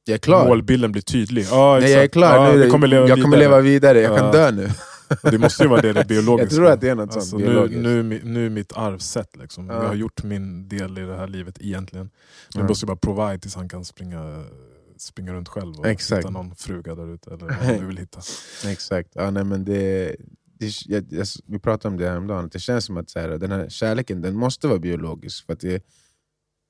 jag 0.07 0.15
är 0.15 0.19
klar. 0.19 0.47
målbilden 0.49 0.93
blir 0.93 1.03
tydlig? 1.03 1.47
Ja, 1.51 1.79
Nej, 1.81 1.91
jag 1.93 2.03
är 2.05 2.09
klar. 2.09 2.37
Ja, 2.47 2.53
nu, 2.53 2.63
det 2.63 2.69
kommer 2.71 2.87
leva 2.87 3.09
jag 3.09 3.23
kommer 3.23 3.37
vidare. 3.37 3.51
leva 3.51 3.61
vidare, 3.61 4.01
jag 4.01 4.13
Ja. 4.13 4.17
kan 4.19 4.33
dö 4.33 4.51
nu. 4.51 4.69
Det 5.31 5.39
måste 5.39 5.63
ju 5.63 5.69
vara 5.69 5.81
det, 5.83 5.93
det 5.93 6.05
biologiska. 6.09 6.45
Jag 6.45 6.57
tror 6.57 6.67
att 6.73 6.81
det 6.81 6.89
är 6.89 6.95
något 6.95 7.13
sånt 7.13 7.23
Alltså, 7.23 7.37
nu, 7.39 7.45
biologiskt. 7.47 7.83
nu, 7.83 8.03
mi- 8.03 8.25
nu 8.25 8.47
är 8.47 8.51
mitt 8.51 8.73
arv 8.77 8.99
sett. 8.99 9.37
Liksom. 9.37 9.67
Ja. 9.67 9.75
Jag 9.75 9.89
har 9.89 9.95
gjort 9.95 10.23
min 10.23 10.69
del 10.69 10.99
i 10.99 11.01
det 11.01 11.17
här 11.17 11.27
livet 11.29 11.57
egentligen. 11.61 12.11
Nu 12.55 12.61
Ja. 12.61 12.67
måste 12.69 12.85
jag 12.87 12.89
bara 12.99 13.15
provide 13.15 13.39
tills 13.43 13.55
han 13.55 13.69
kan 13.69 13.85
springa, 13.85 14.45
springa 14.99 15.33
runt 15.33 15.49
själv 15.49 15.79
och 15.79 15.87
Exakt. 15.87 16.19
hitta 16.19 16.31
någon 16.31 16.55
fruga 16.57 16.95
där 16.95 17.15
ute. 17.15 17.31
Eller 17.31 17.47
vad 17.47 17.81
nu 17.81 17.87
vill 17.87 17.97
hitta. 17.99 18.21
Exakt. 18.67 19.09
Ja, 19.15 19.31
nej, 19.31 19.45
men 19.45 19.65
det, 19.65 20.17
det, 20.59 20.71
jag, 20.87 21.05
jag, 21.11 21.27
vi 21.47 21.59
pratade 21.59 21.93
om 21.95 21.99
det 22.01 22.09
häromdagen, 22.09 22.49
det 22.53 22.59
känns 22.59 22.85
som 22.85 22.97
att 22.97 23.11
så 23.11 23.21
här, 23.21 23.29
den 23.29 23.51
här 23.53 23.69
kärleken 23.69 24.21
den 24.23 24.37
måste 24.37 24.69
vara 24.69 24.79
biologisk. 24.79 25.47
För 25.47 25.53
att 25.53 25.61
det, 25.61 25.83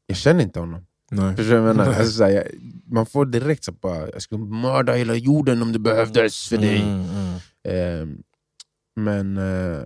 jag 0.07 0.17
känner 0.17 0.43
inte 0.43 0.61
honom. 0.61 0.86
Nej. 1.11 1.37
Förstår 1.37 1.55
du 1.55 1.61
vad 1.61 1.69
jag 1.69 1.77
menar? 1.77 1.93
Alltså, 1.93 2.13
så 2.13 2.25
här, 2.25 2.31
jag, 2.31 2.45
man 2.87 3.07
får 3.07 3.27
direkt 3.27 3.65
så 3.65 3.73
bara, 3.73 4.11
jag 4.11 4.23
skulle 4.23 4.45
mörda 4.45 4.93
hela 4.93 5.15
jorden 5.15 5.63
om 5.63 5.73
det 5.73 5.79
behövdes 5.79 6.49
för 6.49 6.57
dig. 6.57 6.83
Mm, 6.83 7.01
mm. 7.01 7.39
Ehm, 7.65 8.23
men 8.97 9.37
eh, 9.37 9.85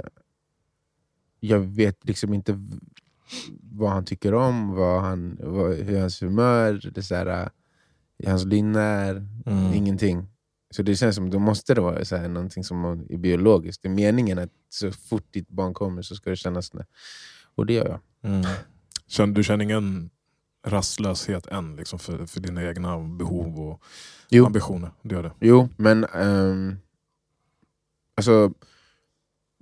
jag 1.41 1.59
vet 1.59 2.05
liksom 2.05 2.35
inte 2.35 2.59
vad 3.63 3.91
han 3.91 4.05
tycker 4.05 4.35
om, 4.35 4.71
vad 4.75 5.01
han, 5.03 5.39
vad, 5.43 5.77
hur 5.77 6.01
hans 6.01 6.23
humör, 6.23 6.91
det 6.95 7.03
så 7.03 7.15
här, 7.15 7.51
eh, 8.23 8.31
hans 8.31 8.45
lynne 8.45 8.81
är, 8.81 9.27
Mm. 9.47 9.75
ingenting. 9.75 10.27
Så 10.71 10.83
det 10.83 10.97
känns 10.97 11.17
som 11.17 11.31
då 11.31 11.39
måste 11.39 11.75
det 11.75 11.81
vara 11.81 12.05
så 12.05 12.17
här, 12.17 12.29
någonting 12.29 12.65
som 12.65 12.85
är 13.11 13.17
biologiskt. 13.17 13.83
Det 13.83 13.89
är 13.89 13.93
meningen 13.93 14.39
att 14.39 14.50
så 14.69 14.93
fort 14.93 15.27
ditt 15.33 15.49
barn 15.49 15.75
kommer 15.75 16.03
så 16.03 16.15
ska 16.15 16.31
det 16.31 16.37
kännas... 16.37 16.71
det. 16.71 16.87
Och 17.55 17.67
det 17.67 17.73
gör 17.73 17.89
jag. 17.89 18.31
Mm. 18.33 18.47
Känner, 19.07 19.35
du 19.35 19.45
känner 19.45 19.65
ingen 19.65 20.11
rastlöshet 20.67 21.47
än 21.47 21.76
liksom, 21.76 21.99
för, 21.99 22.26
för 22.26 22.40
dina 22.40 22.62
egna 22.69 22.99
behov 22.99 23.61
och 23.61 23.83
Jo. 24.29 24.47
ambitioner? 24.47 24.90
Det 25.02 25.14
gör 25.14 25.23
det. 25.23 25.33
Jo, 25.40 25.69
men... 25.76 26.05
ehm, 26.05 26.76
alltså, 28.17 28.52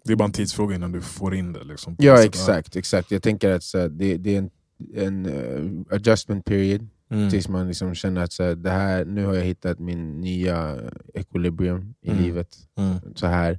Det 0.04 0.12
är 0.12 0.16
bara 0.16 0.24
en 0.24 0.32
tidsfråga 0.32 0.74
innan 0.76 0.92
du 0.92 1.00
får 1.00 1.34
in 1.34 1.52
det. 1.52 1.64
Liksom, 1.64 1.96
ja, 1.98 2.22
exakt, 2.24 2.76
exakt. 2.76 3.10
Jag 3.10 3.22
tänker 3.22 3.50
att 3.50 3.62
så 3.62 3.88
det, 3.88 4.16
det 4.16 4.34
är 4.34 4.38
en, 4.38 4.50
en 4.94 5.26
eh, 5.26 5.94
adjustment 5.96 6.44
period. 6.44 6.88
Mm. 7.10 7.30
Tills 7.30 7.48
man 7.48 7.68
liksom 7.68 7.94
känner 7.94 8.22
att 8.24 8.32
så 8.32 8.54
det 8.54 8.70
här, 8.70 9.04
nu 9.04 9.24
har 9.26 9.34
jag 9.34 9.44
hittat 9.44 9.78
min 9.78 10.20
nya 10.20 10.76
equilibrium 11.14 11.94
i 12.02 12.10
Mm. 12.10 12.22
livet. 12.22 12.56
Mm. 12.78 12.96
så 13.14 13.26
här. 13.26 13.58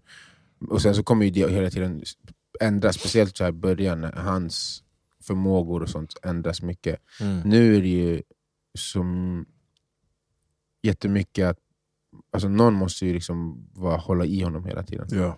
Och 0.69 0.81
sen 0.81 0.95
så 0.95 1.03
kommer 1.03 1.25
ju 1.25 1.31
det 1.31 1.51
hela 1.51 1.69
tiden 1.69 2.03
ändras, 2.61 2.95
speciellt 2.95 3.37
så 3.37 3.43
här 3.43 3.49
i 3.51 3.53
början, 3.53 4.03
hans 4.15 4.83
förmågor 5.33 5.81
och 5.83 5.89
sånt 5.89 6.17
ändras 6.23 6.61
mycket. 6.61 6.99
Mm. 7.21 7.39
Nu 7.49 7.75
är 7.75 7.81
det 7.81 7.87
ju 7.87 8.21
som 8.77 9.45
jättemycket 10.83 11.47
att 11.47 11.57
alltså 12.31 12.49
någon 12.49 12.73
måste 12.73 13.05
ju 13.05 13.13
liksom 13.13 13.67
vara, 13.73 13.97
hålla 13.97 14.25
i 14.25 14.41
honom 14.41 14.65
hela 14.65 14.83
tiden. 14.83 15.07
Ja. 15.11 15.37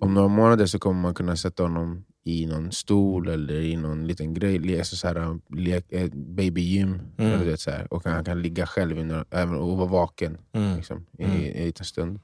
Om 0.00 0.14
några 0.14 0.28
månader 0.28 0.66
så 0.66 0.78
kommer 0.78 1.00
man 1.00 1.14
kunna 1.14 1.36
sätta 1.36 1.62
honom 1.62 2.04
i 2.24 2.46
någon 2.46 2.72
stol 2.72 3.28
eller 3.28 3.60
i 3.60 3.76
någon 3.76 4.06
liten 4.06 4.34
grej, 4.34 4.78
alltså 4.78 4.96
så 4.96 5.08
här, 5.08 5.40
le, 5.56 5.82
eh, 5.88 6.10
babygym, 6.14 7.00
Mm. 7.18 7.40
eller 7.40 7.56
så 7.56 7.70
här, 7.70 7.92
och 7.92 8.04
han 8.04 8.24
kan 8.24 8.42
ligga 8.42 8.66
själv 8.66 9.06
några, 9.06 9.58
och 9.58 9.76
vara 9.78 9.88
vaken 9.88 10.38
Mm. 10.52 10.76
liksom, 10.76 11.06
i, 11.18 11.24
Mm. 11.24 11.36
i 11.40 11.58
en 11.58 11.64
liten 11.66 11.84
stund. 11.86 12.20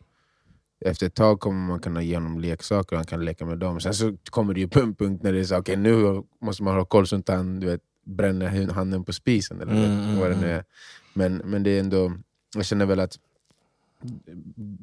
Efter 0.84 1.06
ett 1.06 1.14
tag 1.14 1.40
kommer 1.40 1.68
man 1.68 1.80
kunna 1.80 2.02
ge 2.02 2.14
honom 2.14 2.40
leksaker 2.40 2.96
och 2.96 2.98
han 2.98 3.06
kan 3.06 3.24
leka 3.24 3.46
med 3.46 3.58
dem. 3.58 3.80
Sen 3.80 3.94
så 3.94 4.16
kommer 4.30 4.54
det 4.54 4.60
ju 4.60 4.68
på 4.68 4.80
en 4.80 4.94
punkt 4.94 5.22
när 5.22 5.32
det 5.32 5.40
är 5.40 5.44
så 5.44 5.58
okay, 5.58 5.76
nu 5.76 6.22
måste 6.40 6.62
man 6.62 6.74
ha 6.74 6.84
koll 6.84 7.06
så 7.06 7.16
inte 7.16 7.32
han 7.32 7.60
du 7.60 7.66
vet, 7.66 7.80
bränner 8.06 8.72
handen 8.72 9.04
på 9.04 9.12
spisen. 9.12 9.60
Eller 9.60 9.72
Mm, 9.72 10.00
mm, 10.00 10.18
vad 10.20 10.30
det 10.30 10.36
nu 10.36 10.46
mm. 10.46 10.58
är. 10.58 10.64
Men, 11.14 11.36
men 11.36 11.62
det 11.62 11.70
är 11.70 11.80
ändå, 11.80 12.12
jag 12.54 12.64
känner 12.64 12.86
väl 12.86 13.00
att 13.00 13.18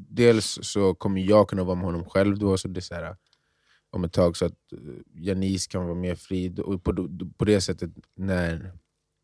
dels 0.09 0.59
så 0.61 0.95
kommer 0.95 1.21
jag 1.21 1.49
kunna 1.49 1.63
vara 1.63 1.75
med 1.75 1.85
honom 1.85 2.05
själv 2.05 2.39
då, 2.39 2.57
så 2.57 2.67
det 2.67 2.79
är 2.79 2.81
så 2.81 2.95
här, 2.95 3.15
om 3.89 4.03
ett 4.03 4.13
tag 4.13 4.37
så 4.37 4.45
att 4.45 4.73
eh, 4.73 4.79
Janice 5.13 5.67
kan 5.71 5.85
vara 5.85 5.95
mer 5.95 6.15
fri. 6.15 6.55
Och 6.65 6.83
på, 6.83 7.09
på 7.37 7.45
det 7.45 7.61
sättet, 7.61 7.91
när 8.15 8.71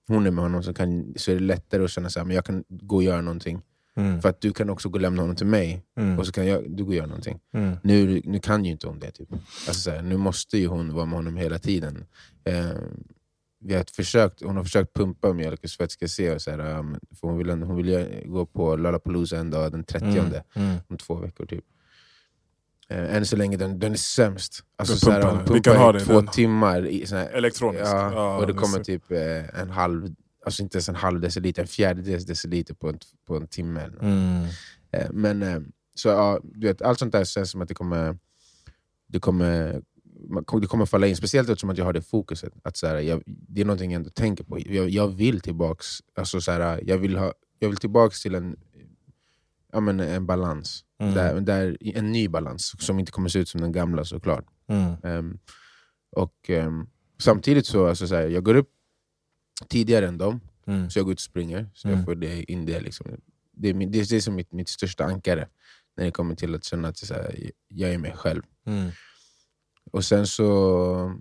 hon 0.07 0.27
är 0.27 0.31
med 0.31 0.43
honom 0.43 0.63
så, 0.63 0.73
kan, 0.73 1.13
så 1.15 1.31
är 1.31 1.35
det 1.35 1.41
lättare 1.41 1.83
att 1.83 1.91
känna 1.91 2.07
att 2.07 2.33
jag 2.33 2.45
kan 2.45 2.63
gå 2.67 2.95
och 2.95 3.03
göra 3.03 3.21
någonting. 3.21 3.61
Mm. 3.95 4.21
För 4.21 4.29
att 4.29 4.41
du 4.41 4.53
kan 4.53 4.69
också 4.69 4.89
gå 4.89 4.93
och 4.95 5.01
lämna 5.01 5.21
honom 5.21 5.35
till 5.35 5.45
mig, 5.47 5.83
Mm. 5.97 6.19
och 6.19 6.25
så 6.25 6.31
kan 6.31 6.47
jag, 6.47 6.71
du 6.71 6.83
gå 6.83 6.89
och 6.89 6.95
göra 6.95 7.05
någonting. 7.07 7.39
Mm. 7.53 7.77
Nu, 7.83 8.21
nu 8.25 8.39
kan 8.39 8.65
ju 8.65 8.71
inte 8.71 8.87
hon 8.87 8.99
det. 8.99 9.11
Typ. 9.11 9.31
Alltså, 9.33 9.73
så 9.73 9.91
här, 9.91 10.01
nu 10.01 10.17
måste 10.17 10.57
ju 10.57 10.67
hon 10.67 10.93
vara 10.93 11.05
med 11.05 11.15
honom 11.15 11.37
hela 11.37 11.59
tiden. 11.59 12.05
Eh, 12.43 12.67
vi 13.65 13.73
har 13.73 13.85
försökt, 13.95 14.43
hon 14.43 14.57
har 14.57 14.63
försökt 14.63 14.93
pumpa 14.93 15.33
mjölk 15.33 15.69
för 15.69 15.83
att 15.83 15.91
ska 15.91 16.07
se. 16.07 16.31
Och 16.35 16.41
så 16.41 16.51
här, 16.51 16.59
ja, 16.59 16.81
men- 16.81 16.99
för 17.19 17.27
hon 17.27 17.37
vill, 17.37 17.49
hon 17.49 17.75
vill 17.75 18.07
gå 18.25 18.45
på 18.45 18.75
Lollapalooza 18.75 19.37
en 19.37 19.49
dag, 19.49 19.71
den 19.71 19.83
30 19.83 20.05
Mm. 20.05 20.33
Mm. 20.55 20.75
om 20.89 20.97
två 20.97 21.15
veckor. 21.15 21.45
typ. 21.45 21.63
Eh, 22.89 23.15
än 23.15 23.25
så 23.25 23.35
länge 23.35 23.57
den, 23.57 23.79
den 23.79 23.91
är 23.91 23.95
sämst. 23.97 24.63
Alltså, 24.75 24.93
Så 24.95 25.05
så 25.05 25.11
här, 25.11 25.21
pumpar 25.21 25.37
hon 25.37 25.45
pumpar 25.61 25.97
i 25.97 25.99
två 25.99 26.13
den- 26.13 26.27
timmar. 26.27 26.85
I, 26.87 27.05
så 27.05 27.15
här, 27.15 27.29
Elektroniskt. 27.29 27.85
ja, 27.87 28.11
Ja, 28.13 28.35
och 28.37 28.47
det 28.47 28.53
det 28.53 28.59
kommer 28.59 28.77
ser- 28.77 28.83
typ 28.83 29.11
eh, 29.11 29.61
en 29.61 29.69
halv, 29.69 30.15
alltså 30.45 30.63
inte 30.63 30.77
ens 30.77 30.89
en 30.89 30.95
halv 30.95 31.21
deciliter, 31.21 31.61
en 31.61 31.67
fjärdedels 31.67 32.25
deciliter 32.25 32.73
på 32.73 32.89
en, 32.89 32.99
på 33.25 33.35
en 33.35 33.47
timme. 33.47 33.89
Mm. 34.01 34.43
Eh, 34.91 35.11
Men 35.11 35.43
eh, 35.43 35.59
så, 35.95 36.09
ja, 36.09 36.39
du 36.43 36.67
vet, 36.67 36.81
allt 36.81 36.99
sånt 36.99 37.11
där 37.11 37.25
känns 37.25 37.51
som 37.51 37.61
att 37.61 37.67
det 37.67 37.73
kommer, 37.73 38.17
det 39.07 39.19
kommer, 39.19 39.81
det 40.61 40.67
kommer 40.67 40.85
falla 40.85 41.07
in. 41.07 41.15
Speciellt 41.15 41.49
eftersom 41.49 41.69
att 41.69 41.77
jag 41.77 41.85
har 41.85 41.93
det 41.93 42.01
fokuset. 42.01 42.53
Att 42.63 42.77
så 42.77 42.87
här, 42.87 42.99
jag, 42.99 43.23
det 43.25 43.61
är 43.61 43.65
någonting 43.65 43.91
jag 43.91 43.99
ändå 43.99 44.09
tänker 44.09 44.43
på. 44.43 44.59
Jag, 44.59 44.89
jag 44.89 45.07
vill 45.07 45.41
tillbaks, 45.41 45.87
alltså, 46.15 46.41
så 46.41 46.51
här, 46.51 46.83
jag, 46.83 46.97
vill 46.97 47.17
ha, 47.17 47.33
jag 47.59 47.69
vill 47.69 47.77
tillbaks 47.77 48.21
till 48.21 48.35
en, 48.35 48.55
ja, 49.71 49.79
men 49.79 49.99
en 49.99 50.25
balans. 50.25 50.85
Mm. 50.99 51.13
Där, 51.13 51.41
där, 51.41 51.77
en 51.81 52.11
ny 52.11 52.27
balans 52.27 52.73
som 52.79 52.99
inte 52.99 53.11
kommer 53.11 53.29
se 53.29 53.39
ut 53.39 53.49
som 53.49 53.61
den 53.61 53.71
gamla 53.71 54.05
såklart. 54.05 54.45
Mm. 54.67 54.93
Ehm, 55.03 55.39
och 56.11 56.49
ehm, 56.49 56.87
Samtidigt 57.23 57.65
så, 57.65 57.87
alltså, 57.87 58.07
så 58.07 58.15
här, 58.15 58.27
jag 58.27 58.43
går 58.43 58.55
upp 58.55 58.69
tidigare 59.67 60.07
än 60.07 60.17
dem, 60.17 60.39
Mm. 60.65 60.89
så 60.89 60.99
jag 60.99 61.05
går 61.05 61.11
ut 61.11 61.17
och 61.17 61.21
springer. 61.21 61.69
Så 61.73 61.87
Mm. 61.87 61.97
jag 61.99 62.05
får 62.05 62.15
det 62.15 62.51
in 62.51 62.65
det. 62.65 62.79
Liksom. 62.79 63.07
Det, 63.51 63.69
är, 63.69 63.73
det 63.73 64.11
är 64.11 64.19
som 64.19 64.35
mitt, 64.35 64.51
mitt 64.51 64.69
största 64.69 65.05
ankare 65.05 65.47
när 65.97 66.05
det 66.05 66.11
kommer 66.11 66.35
till 66.35 66.55
att 66.55 66.63
känna 66.63 66.87
att 66.87 66.97
så 66.97 67.13
här, 67.13 67.51
jag 67.67 67.93
är 67.93 67.97
mig 67.97 68.11
själv. 68.15 68.41
Mm. 68.65 68.91
Och 69.91 70.05
sen 70.05 70.27
så 70.27 71.19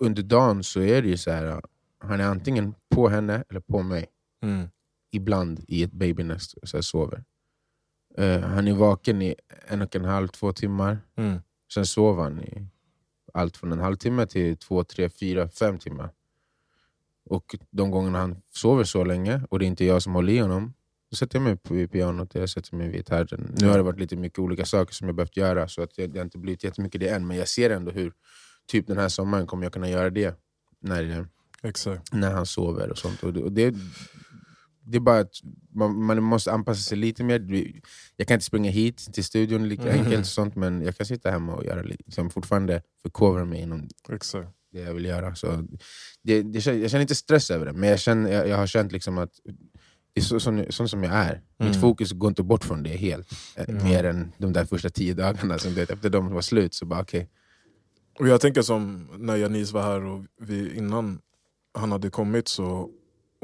under 0.00 0.22
dagen 0.22 0.64
så 0.64 0.80
är 0.80 1.02
det 1.02 1.08
ju 1.08 1.16
så 1.16 1.30
här, 1.30 1.62
han 1.98 2.20
är 2.20 2.24
antingen 2.24 2.74
på 2.90 3.08
henne 3.08 3.44
eller 3.50 3.60
på 3.60 3.82
mig. 3.82 4.06
Mm. 4.42 4.68
Ibland 5.10 5.64
i 5.68 5.82
ett 5.82 5.92
babynest 5.92 6.52
och 6.54 6.68
så 6.68 6.82
sover. 6.82 7.24
Eh, 8.16 8.40
han 8.40 8.68
är 8.68 8.72
vaken 8.74 9.22
i 9.22 9.34
en 9.66 9.82
och 9.82 9.96
en 9.96 10.04
halv, 10.04 10.28
två 10.28 10.52
timmar. 10.52 10.98
Mm. 11.16 11.38
Sen 11.74 11.86
sover 11.86 12.22
han 12.22 12.40
i 12.40 12.66
allt 13.34 13.56
från 13.56 13.72
en 13.72 13.78
halvtimme 13.80 14.26
till 14.26 14.56
två, 14.56 14.84
tre, 14.84 15.10
fyra, 15.10 15.48
fem 15.48 15.78
timmar. 15.78 16.10
Och 17.30 17.56
de 17.70 17.90
gångerna 17.90 18.18
han 18.18 18.36
sover 18.54 18.84
så 18.84 19.04
länge 19.04 19.42
och 19.50 19.58
det 19.58 19.64
är 19.64 19.66
inte 19.66 19.84
jag 19.84 20.02
som 20.02 20.14
håller 20.14 20.32
i 20.32 20.38
honom, 20.38 20.74
då 21.10 21.16
sätter 21.16 21.38
jag 21.38 21.42
mig 21.44 21.56
vid 21.68 21.92
pianot 21.92 22.34
eller 22.34 22.42
jag 22.42 22.50
sätter 22.50 22.76
mig 22.76 22.86
vid 22.86 22.96
gitarren. 22.96 23.54
Nu 23.60 23.66
har 23.68 23.76
det 23.76 23.82
varit 23.82 24.00
lite 24.00 24.16
mycket 24.16 24.38
olika 24.38 24.64
saker 24.64 24.94
som 24.94 25.06
jag 25.08 25.16
behövt 25.16 25.36
göra, 25.36 25.68
så 25.68 25.82
att 25.82 25.90
det, 25.96 26.06
det 26.06 26.18
har 26.18 26.24
inte 26.24 26.38
blivit 26.38 26.64
jättemycket 26.64 27.00
det 27.00 27.08
än. 27.08 27.26
Men 27.26 27.36
jag 27.36 27.48
ser 27.48 27.70
ändå 27.70 27.90
hur, 27.90 28.12
typ 28.66 28.86
den 28.86 28.98
här 28.98 29.08
sommaren 29.08 29.46
kommer 29.46 29.64
jag 29.64 29.72
kunna 29.72 29.88
göra 29.88 30.10
det. 30.10 30.38
När, 30.80 31.26
Exakt. 31.62 32.12
när 32.12 32.32
han 32.32 32.46
sover 32.46 32.90
och 32.90 32.98
sånt. 32.98 33.22
Och 33.22 33.32
det, 33.32 33.42
och 33.42 33.52
det, 33.52 33.74
det 34.84 34.96
är 34.96 35.00
bara 35.00 35.18
att 35.18 35.32
man, 35.74 36.04
man 36.04 36.22
måste 36.22 36.52
anpassa 36.52 36.82
sig 36.82 36.98
lite 36.98 37.24
mer. 37.24 37.64
Jag 38.16 38.28
kan 38.28 38.34
inte 38.34 38.44
springa 38.46 38.70
hit 38.70 39.08
till 39.12 39.24
studion 39.24 39.68
lika 39.68 39.82
Mhm. 39.82 39.92
enkelt, 39.92 40.20
och 40.20 40.26
sånt, 40.26 40.56
men 40.56 40.82
jag 40.82 40.96
kan 40.96 41.06
sitta 41.06 41.30
hemma 41.30 41.54
och 41.54 41.64
göra 41.64 41.82
lite, 41.82 42.02
liksom 42.06 42.30
fortfarande 42.30 42.82
förkovra 43.02 43.44
mig 43.44 43.60
inom 43.60 43.88
Exakt. 44.08 44.48
Det 44.78 44.84
jag 44.86 44.94
vill 44.94 45.04
göra. 45.04 45.34
Så 45.34 45.64
det, 46.22 46.42
det, 46.42 46.66
jag 46.66 46.90
känner 46.90 47.00
inte 47.02 47.14
stress 47.14 47.50
över 47.50 47.66
det, 47.66 47.72
men 47.72 47.88
jag, 47.88 48.00
känner, 48.00 48.32
jag, 48.32 48.48
jag 48.48 48.56
har 48.56 48.66
känt 48.66 48.92
liksom 48.92 49.18
att 49.18 49.30
det 50.14 50.20
är 50.20 50.24
så, 50.24 50.40
sån, 50.40 50.64
sån 50.72 50.88
som 50.88 51.02
jag 51.04 51.12
är. 51.14 51.42
Mitt 51.58 51.68
Mm. 51.68 51.80
fokus 51.80 52.12
går 52.12 52.28
inte 52.28 52.42
bort 52.42 52.64
från 52.64 52.82
det 52.82 52.90
helt. 52.96 53.32
eh, 53.56 53.64
Mm. 53.68 53.84
Mer 53.84 54.04
än 54.04 54.32
de 54.38 54.52
där 54.52 54.64
första 54.64 54.90
tio 54.90 55.14
dagarna. 55.14 55.58
Som 55.58 55.74
det, 55.74 55.90
efter 55.90 56.10
de 56.10 56.32
var 56.32 56.42
slut 56.42 56.74
så 56.74 56.86
bara 56.86 57.00
okej. 57.00 57.28
Och 58.20 58.28
jag 58.28 58.40
tänker 58.40 58.62
som 58.62 59.08
när 59.18 59.36
Janice 59.36 59.74
var 59.74 59.82
här 59.82 60.04
och 60.04 60.24
vi, 60.40 60.76
innan 60.76 61.20
han 61.78 61.92
hade 61.92 62.10
kommit 62.10 62.48
så 62.48 62.90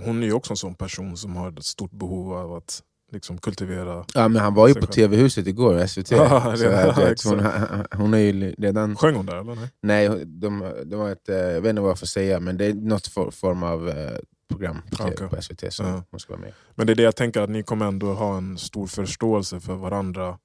hon 0.03 0.23
är 0.23 0.27
ju 0.27 0.33
också 0.33 0.53
en 0.53 0.57
sån 0.57 0.75
person 0.75 1.17
som 1.17 1.37
har 1.37 1.53
ett 1.59 1.65
stort 1.65 1.91
behov 1.93 2.33
av 2.33 2.53
att 2.53 2.83
liksom 3.15 3.39
kultivera. 3.39 4.05
Ja, 4.15 4.29
men 4.29 4.43
han 4.43 4.55
var 4.55 4.69
ju 4.69 4.75
på. 4.75 4.87
TV-huset 4.87 5.47
igår, 5.47 5.87
SVT. 5.87 6.11
Ja, 6.11 6.57
så 6.57 6.67
att, 6.69 7.25
ja, 7.25 7.31
hon, 7.31 7.85
hon 8.01 8.15
är 8.15 8.19
ju 8.19 8.55
redan... 8.59 8.97
Sjöng 8.97 9.15
hon 9.17 9.27
där 9.27 9.37
eller? 9.37 9.55
Nej? 9.55 9.69
Nej, 10.09 10.25
de, 10.27 10.73
de 10.85 10.97
har 11.01 11.11
ett, 11.11 11.29
eh, 11.29 11.37
jag 11.37 11.61
vet 11.61 11.71
inte 11.71 11.83
vad 11.83 11.91
jag 11.91 11.99
får 11.99 12.07
säga, 12.07 12.41
men 12.41 12.57
det 12.57 12.65
är 12.67 12.75
något 12.75 13.07
for, 13.07 13.31
form 13.31 13.63
av 13.63 13.89
eh, 13.89 14.19
program 14.49 14.77
på, 14.99 15.05
Okej. 15.05 15.29
på 15.29 15.43
SVT 15.43 15.73
som 15.73 15.87
Ja. 15.87 16.03
hon 16.11 16.21
ska 16.21 16.33
vara 16.33 16.41
med. 16.41 16.53
Men 16.75 16.87
det 16.87 16.93
är 16.93 16.95
det 16.95 17.03
jag 17.03 17.17
tänker, 17.17 17.41
att 17.41 17.51
ni 17.51 17.63
kommer 17.63 17.87
ändå 17.87 18.15
ha 18.15 18.37
en 18.37 18.59
stor 18.59 18.87
förståelse 18.87 19.61
för 19.61 19.75
varandra 19.75 20.39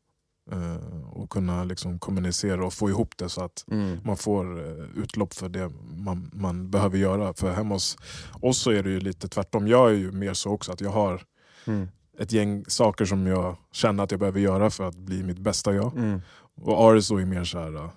eh, 0.51 1.07
och 1.11 1.29
kunna 1.29 1.63
liksom 1.63 1.99
kommunicera 1.99 2.65
och 2.65 2.73
få 2.73 2.89
ihop 2.89 3.17
det 3.17 3.29
så 3.29 3.41
att 3.43 3.65
Mm. 3.71 3.97
man 4.03 4.17
får 4.17 4.59
utlopp 4.95 5.33
för 5.33 5.49
det 5.49 5.71
man, 5.97 6.31
man 6.33 6.69
behöver 6.71 6.97
göra. 6.97 7.33
För 7.33 7.51
hemma 7.53 7.75
hos 7.75 7.97
oss 8.41 8.57
så 8.57 8.71
är 8.71 8.83
det 8.83 8.89
ju 8.89 8.99
lite 8.99 9.27
tvärtom. 9.27 9.67
Jag 9.67 9.89
är 9.89 9.93
ju 9.93 10.11
mer 10.11 10.33
så 10.33 10.49
också 10.51 10.71
att 10.71 10.81
jag 10.81 10.89
har 10.91 11.21
Mm. 11.67 11.87
Ett 12.19 12.31
gäng 12.31 12.65
saker 12.67 13.05
som 13.05 13.27
jag 13.27 13.57
känner 13.71 14.03
att 14.03 14.11
jag 14.11 14.19
behöver 14.19 14.39
göra 14.39 14.69
för 14.69 14.87
att 14.87 14.95
bli 14.95 15.23
mitt 15.23 15.39
bästa 15.39 15.73
jag. 15.73 15.97
Mm. 15.97 16.21
Och 16.61 16.83
Aris 16.89 17.07
då 17.07 17.17
är 17.17 17.25
mer 17.25 17.43
så 17.43 17.59
här 17.59 17.75
uh, 17.75 17.89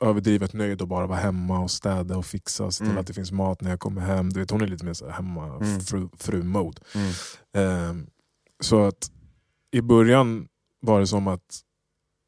överdrivet 0.00 0.52
nöjd 0.52 0.82
och 0.82 0.88
bara 0.88 1.06
vara 1.06 1.18
hemma 1.18 1.58
och 1.58 1.70
städa 1.70 2.16
och 2.16 2.26
fixa 2.26 2.64
och 2.64 2.74
se 2.74 2.78
till 2.78 2.90
Mm. 2.90 3.00
att 3.00 3.06
det 3.06 3.12
finns 3.12 3.32
mat 3.32 3.60
när 3.60 3.70
jag 3.70 3.80
kommer 3.80 4.00
hem. 4.00 4.30
Du 4.30 4.40
vet, 4.40 4.50
hon 4.50 4.60
är 4.62 4.66
lite 4.66 4.84
mer 4.84 4.92
så 4.94 5.06
här 5.06 5.12
hemma 5.12 5.46
Mm. 5.56 5.78
Mm. 6.94 7.10
Ehm, 7.56 8.06
så 8.60 8.84
att 8.84 9.10
i 9.70 9.80
början 9.80 10.48
var 10.80 11.00
det 11.00 11.06
som 11.06 11.28
att 11.28 11.60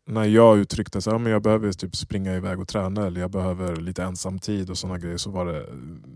när 0.07 0.25
jag 0.25 0.59
uttryckte 0.59 0.99
att 0.99 1.07
jag 1.07 1.42
behöver 1.42 1.73
typ 1.73 1.97
springa 1.97 2.37
iväg 2.37 2.61
och 2.61 2.69
träna 2.69 3.07
eller 3.07 3.21
jag 3.21 3.30
behöver 3.30 3.76
lite 3.76 4.02
ensamtid 4.02 4.71
och 4.71 4.78
sådana 4.78 4.99
grejer 4.99 5.16
så 5.16 5.30
var 5.30 5.47
det, 5.47 5.66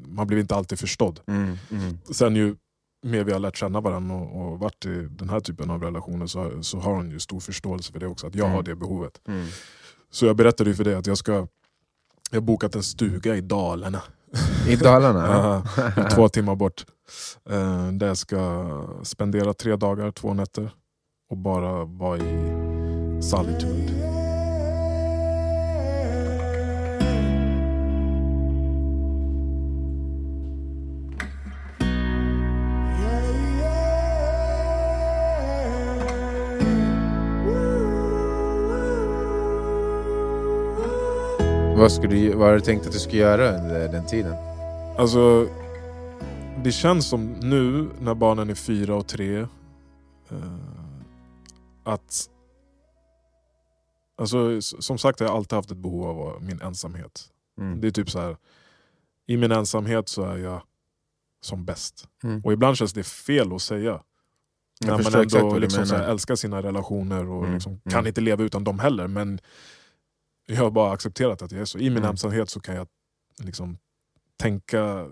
man 0.07 0.27
blev 0.27 0.41
inte 0.41 0.55
alltid 0.55 0.79
förstådd. 0.79 1.21
Mm. 1.27 1.57
Mm. 1.71 1.99
Sen 2.11 2.37
ju 2.37 2.57
mer 3.05 3.25
vi 3.25 3.33
har 3.33 3.39
lärt 3.39 3.57
känna 3.57 3.81
varandra 3.81 4.15
och, 4.17 4.53
och 4.53 4.59
varit 4.59 4.87
i 4.87 5.09
den 5.11 5.29
här 5.31 5.41
typen 5.41 5.71
av 5.71 5.83
relationer 5.83 6.27
så, 6.27 6.63
så 6.63 6.79
har 6.79 6.95
hon 6.95 7.11
ju 7.11 7.21
stor 7.21 7.41
förståelse 7.41 7.93
för 7.93 8.01
det 8.01 8.07
också, 8.07 8.27
att 8.27 8.35
jag 8.35 8.45
Mm. 8.45 8.57
har 8.57 8.63
det 8.63 8.75
behovet. 8.75 9.21
Mm. 9.29 9.47
Så 10.11 10.27
jag 10.27 10.37
berättade 10.37 10.71
ju 10.71 10.77
för 10.77 10.85
dig 10.85 10.95
att 10.95 11.07
jag 11.07 11.19
ska 11.19 11.33
jag 12.31 12.41
har 12.41 12.41
bokat 12.47 12.75
en 12.75 12.83
stuga 12.83 13.37
i 13.37 13.41
Dalarna. 13.41 14.03
I 14.69 14.77
Dalarna? 14.77 15.27
Ja, 15.97 16.09
två 16.15 16.29
timmar 16.29 16.55
bort. 16.57 16.85
Eh, 17.51 17.89
där 17.93 18.07
jag 18.07 18.17
ska 18.17 18.67
spendera 19.03 19.55
tre 19.55 19.77
dagar, 19.77 20.11
två 20.11 20.35
nätter. 20.35 20.71
Och 21.31 21.37
bara 21.37 21.85
vara 21.85 22.19
i 22.19 22.53
solitude. 23.23 24.14
Vad, 41.85 41.93
skulle 41.93 42.15
du, 42.15 42.35
vad 42.35 42.49
har 42.49 42.55
du 42.55 42.61
tänkt 42.61 42.87
att 42.87 42.93
du 42.93 42.99
skulle 42.99 43.23
göra 43.23 43.59
under 43.59 43.89
den 43.89 44.07
tiden? 44.07 44.35
Alltså, 44.99 45.49
det 46.65 46.73
känns 46.73 47.09
som 47.09 47.33
nu 47.33 47.89
när 48.01 48.15
barnen 48.15 48.51
är 48.51 48.55
fyra 48.55 48.97
och 48.97 49.07
tre 49.07 49.39
eh, 50.31 50.59
att 51.85 52.31
Alltså, 54.19 54.61
som 54.61 54.99
sagt 54.99 55.21
jag 55.21 55.29
har 55.29 55.37
alltid 55.37 55.57
haft 55.57 55.71
ett 55.71 55.77
behov 55.77 56.05
av 56.05 56.43
min 56.43 56.61
ensamhet. 56.61 57.29
Mm. 57.61 57.81
Det 57.81 57.87
är 57.87 57.91
typ 57.91 58.11
så 58.11 58.21
här. 58.21 58.37
I 59.27 59.37
min 59.37 59.53
ensamhet 59.53 60.09
så 60.09 60.25
är 60.25 60.37
jag 60.37 60.63
som 61.41 61.65
bäst. 61.65 62.09
Mm. 62.23 62.41
Och 62.45 62.53
ibland 62.53 62.77
känns 62.77 62.93
det 62.93 63.05
fel 63.05 63.53
att 63.53 63.63
säga. 63.63 64.03
Jag 64.81 65.03
när 65.03 65.11
man 65.11 65.21
ändå 65.21 65.59
liksom 65.59 65.87
så 65.87 65.97
här 65.97 66.09
älskar 66.09 66.35
sina 66.35 66.63
relationer 66.63 67.29
och 67.29 67.43
Mm, 67.43 67.55
liksom 67.55 67.73
mm. 67.73 67.83
kan 67.91 68.07
inte 68.07 68.21
leva 68.21 68.45
utan 68.45 68.65
dem 68.65 68.79
heller. 68.79 69.07
Men 69.07 69.41
jag 70.47 70.63
har 70.63 70.71
bara 70.71 70.93
accepterat 70.93 71.43
att 71.43 71.53
jag 71.53 71.61
är 71.61 71.65
så. 71.65 71.79
I 71.79 71.91
min 71.91 71.99
Mm. 71.99 72.11
ensamhet 72.11 72.51
så 72.51 72.61
kan 72.61 72.75
jag 72.77 72.89
liksom 73.43 73.79
tänka 74.37 75.07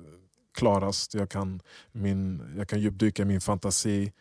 klarast. 0.58 1.14
Jag 1.14 1.30
kan, 1.30 1.60
min, 1.92 2.54
jag 2.56 2.68
kan 2.68 2.80
djupdyka 2.80 3.22
i 3.22 3.24
min 3.26 3.40
fantasi. 3.40 4.12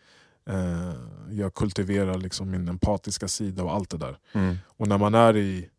Eh, 0.45 0.93
jag 1.31 1.53
kultiverar 1.53 2.17
liksom 2.17 2.51
min 2.51 2.67
empatiska 2.67 3.27
sida 3.27 3.63
och 3.63 3.73
allt 3.73 3.89
det 3.89 3.97
där. 3.97 4.17
Mm. 4.33 4.57
Och 4.67 4.87
när 4.87 4.97
man 4.97 5.15
är 5.15 5.37
i, 5.37 5.69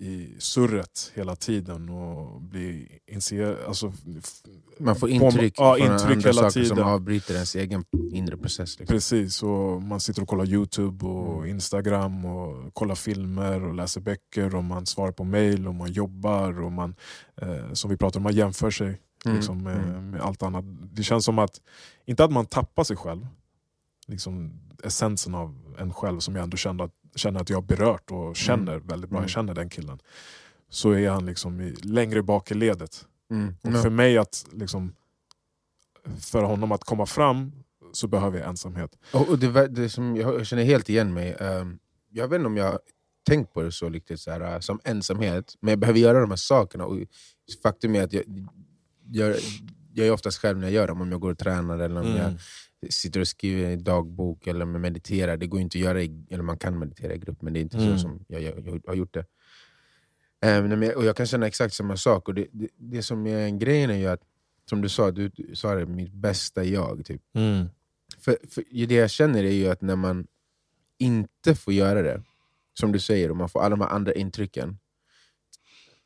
i 0.00 0.34
surret 0.38 1.12
hela 1.14 1.36
tiden 1.36 1.88
och 1.88 2.40
bli 2.40 2.98
inser, 3.06 3.58
alltså, 3.68 3.92
Man 4.78 4.96
får 4.96 5.06
på- 5.06 5.08
intryck 5.12 5.54
ja, 5.56 5.74
från 5.78 5.92
intryck 5.92 6.10
andra 6.16 6.28
hela 6.30 6.32
saker 6.42 6.50
tiden. 6.50 6.68
som 6.76 6.78
avbryter 6.86 7.34
ens 7.34 7.54
egen 7.56 7.84
inre 8.12 8.36
process. 8.36 8.78
Liksom. 8.78 8.94
Precis, 8.94 9.42
och 9.42 9.82
man 9.82 10.00
sitter 10.00 10.22
och 10.22 10.28
kollar 10.28 10.44
Youtube 10.48 11.06
och 11.06 11.36
Mm. 11.38 11.50
Instagram 11.50 12.24
och 12.24 12.74
kollar 12.74 12.94
filmer 12.94 13.62
och 13.64 13.74
läser 13.74 14.00
böcker 14.00 14.54
och 14.54 14.64
man 14.64 14.86
svarar 14.86 15.12
på 15.12 15.24
mail 15.24 15.66
och 15.68 15.74
man 15.74 15.92
jobbar 15.92 16.60
och 16.62 16.72
man, 16.72 16.94
eh, 17.42 17.72
som 17.72 17.90
vi 17.90 17.96
pratade 17.96 18.18
om, 18.18 18.22
man 18.22 18.34
jämför 18.34 18.70
sig 18.70 19.00
Mm, 19.24 19.36
liksom, 19.36 19.62
med, 19.62 19.76
mm. 19.84 20.10
med 20.10 20.20
allt 20.20 20.42
annat. 20.42 20.64
Det 20.92 21.02
känns 21.02 21.24
som 21.24 21.38
att, 21.38 21.60
inte 22.04 22.24
att 22.24 22.32
man 22.32 22.46
tappar 22.46 22.84
sig 22.84 22.96
själv, 22.96 23.26
liksom 24.06 24.52
essensen 24.84 25.34
av 25.34 25.76
en 25.78 25.92
själv 25.92 26.18
som 26.20 26.36
jag 26.36 26.42
ändå 26.42 26.56
känner 26.56 26.84
att, 26.84 26.90
känner 27.14 27.40
att 27.40 27.50
jag 27.50 27.56
har 27.56 27.62
berört 27.62 28.10
och 28.10 28.36
känner 28.36 28.78
väldigt 28.78 29.10
bra, 29.10 29.18
Mm. 29.18 29.24
jag 29.24 29.30
känner 29.30 29.54
den 29.54 29.68
killen. 29.68 29.98
Så 30.68 30.90
är 30.90 31.10
han 31.10 31.26
liksom 31.26 31.60
i, 31.60 31.70
längre 31.72 32.22
bak 32.22 32.50
i 32.50 32.54
ledet. 32.54 33.06
Mm. 33.30 33.54
Och 33.62 33.82
för 33.82 33.90
mig 33.90 34.18
att 34.18 34.46
liksom, 34.52 34.94
för 36.20 36.42
honom 36.42 36.72
att 36.72 36.84
komma 36.84 37.06
fram 37.06 37.52
så 37.92 38.06
behöver 38.08 38.38
jag 38.38 38.48
ensamhet. 38.48 38.98
Och, 39.12 39.38
det, 39.38 39.68
det 39.68 39.88
som 39.88 40.16
jag, 40.16 40.46
känner 40.46 40.64
helt 40.64 40.88
igen 40.88 41.12
mig. 41.14 41.36
ehm, 41.40 41.78
jag 42.10 42.28
vet 42.28 42.36
inte 42.36 42.46
om 42.46 42.56
jag 42.56 42.78
tänkt 43.28 43.52
på 43.54 43.62
det 43.62 43.72
så 43.72 43.88
riktigt 43.88 44.20
så 44.20 44.30
här, 44.30 44.60
som 44.60 44.80
ensamhet, 44.84 45.54
men 45.60 45.70
jag 45.72 45.78
behöver 45.78 46.00
göra 46.00 46.20
de 46.20 46.30
här 46.30 46.36
sakerna. 46.36 46.84
Och 46.86 46.98
faktum 47.62 47.94
är 47.94 48.02
att 48.02 48.12
jag, 48.12 48.24
jag, 49.10 49.36
jag 49.94 50.06
är 50.06 50.10
oftast 50.10 50.38
själv 50.38 50.58
när 50.58 50.66
jag 50.66 50.72
gör 50.74 50.86
dem, 50.88 51.00
om 51.00 51.12
jag 51.12 51.20
går 51.20 51.30
och 51.30 51.38
tränar 51.38 51.78
eller 51.78 52.00
om 52.00 52.16
jag 52.16 52.92
sitter 52.92 53.20
och 53.20 53.28
skriver 53.28 53.70
i 53.70 53.76
dagbok 53.76 54.46
eller 54.46 54.62
om 54.64 54.72
jag 54.74 54.80
mediterar. 54.80 55.36
Det 55.36 55.46
går 55.46 55.60
inte 55.60 55.78
att 55.78 55.82
göra, 55.84 56.02
i, 56.02 56.26
eller 56.30 56.42
man 56.42 56.58
kan 56.58 56.78
meditera 56.78 57.14
i 57.14 57.18
grupp, 57.18 57.42
men 57.42 57.52
det 57.52 57.58
är 57.58 57.62
inte 57.62 57.76
Mm. 57.76 57.92
så 57.92 57.98
som 57.98 58.24
jag, 58.28 58.42
jag, 58.42 58.66
jag 58.66 58.82
har 58.86 58.94
gjort 58.94 59.14
det. 59.14 59.26
Ehm, 60.40 60.68
nej, 60.68 60.78
men- 60.78 60.94
och 60.96 61.04
Jag 61.04 61.16
kan 61.16 61.26
känna 61.26 61.46
exakt 61.46 61.74
samma 61.74 61.96
sak. 61.96 62.28
Och 62.28 62.34
det, 62.34 62.46
det, 62.52 62.68
det 62.76 63.02
som 63.02 63.26
är 63.26 63.38
en 63.38 63.58
grejen 63.58 63.90
är 63.90 63.96
ju 63.96 64.06
att, 64.06 64.22
som 64.70 64.80
du 64.82 64.88
sa, 64.88 65.10
du, 65.10 65.28
du 65.28 65.54
sa 65.56 65.74
det, 65.74 65.86
mitt 65.86 66.12
bästa 66.12 66.64
jag. 66.64 67.04
Typ. 67.04 67.22
Mm. 67.34 67.66
För, 68.18 68.36
för 68.50 68.86
det 68.86 68.94
jag 68.94 69.10
känner 69.10 69.44
är 69.44 69.50
ju 69.52 69.68
att 69.68 69.82
när 69.82 69.96
man 69.96 70.26
inte 70.98 71.54
får 71.54 71.72
göra 71.72 72.02
det, 72.02 72.22
som 72.74 72.92
du 72.92 72.98
säger, 72.98 73.30
och 73.30 73.36
man 73.36 73.48
får 73.48 73.60
alla 73.60 73.76
de 73.76 73.80
här 73.80 73.88
andra 73.88 74.12
intrycken, 74.12 74.78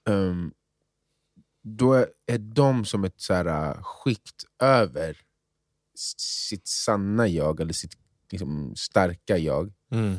ehm, 0.09 0.53
då 1.69 1.95
är, 2.27 2.39
de 2.39 2.85
som 2.85 3.05
ett 3.05 3.21
så 3.21 3.35
här, 3.35 3.47
äh, 3.47 3.83
skikt 3.83 4.45
över 4.63 5.17
sitt 6.49 6.67
sanna 6.67 7.29
jag, 7.29 7.61
eller 7.61 7.73
sitt 7.73 7.97
liksom, 8.31 8.75
starka 8.77 9.39
jag. 9.39 9.73
Mm. 9.91 10.17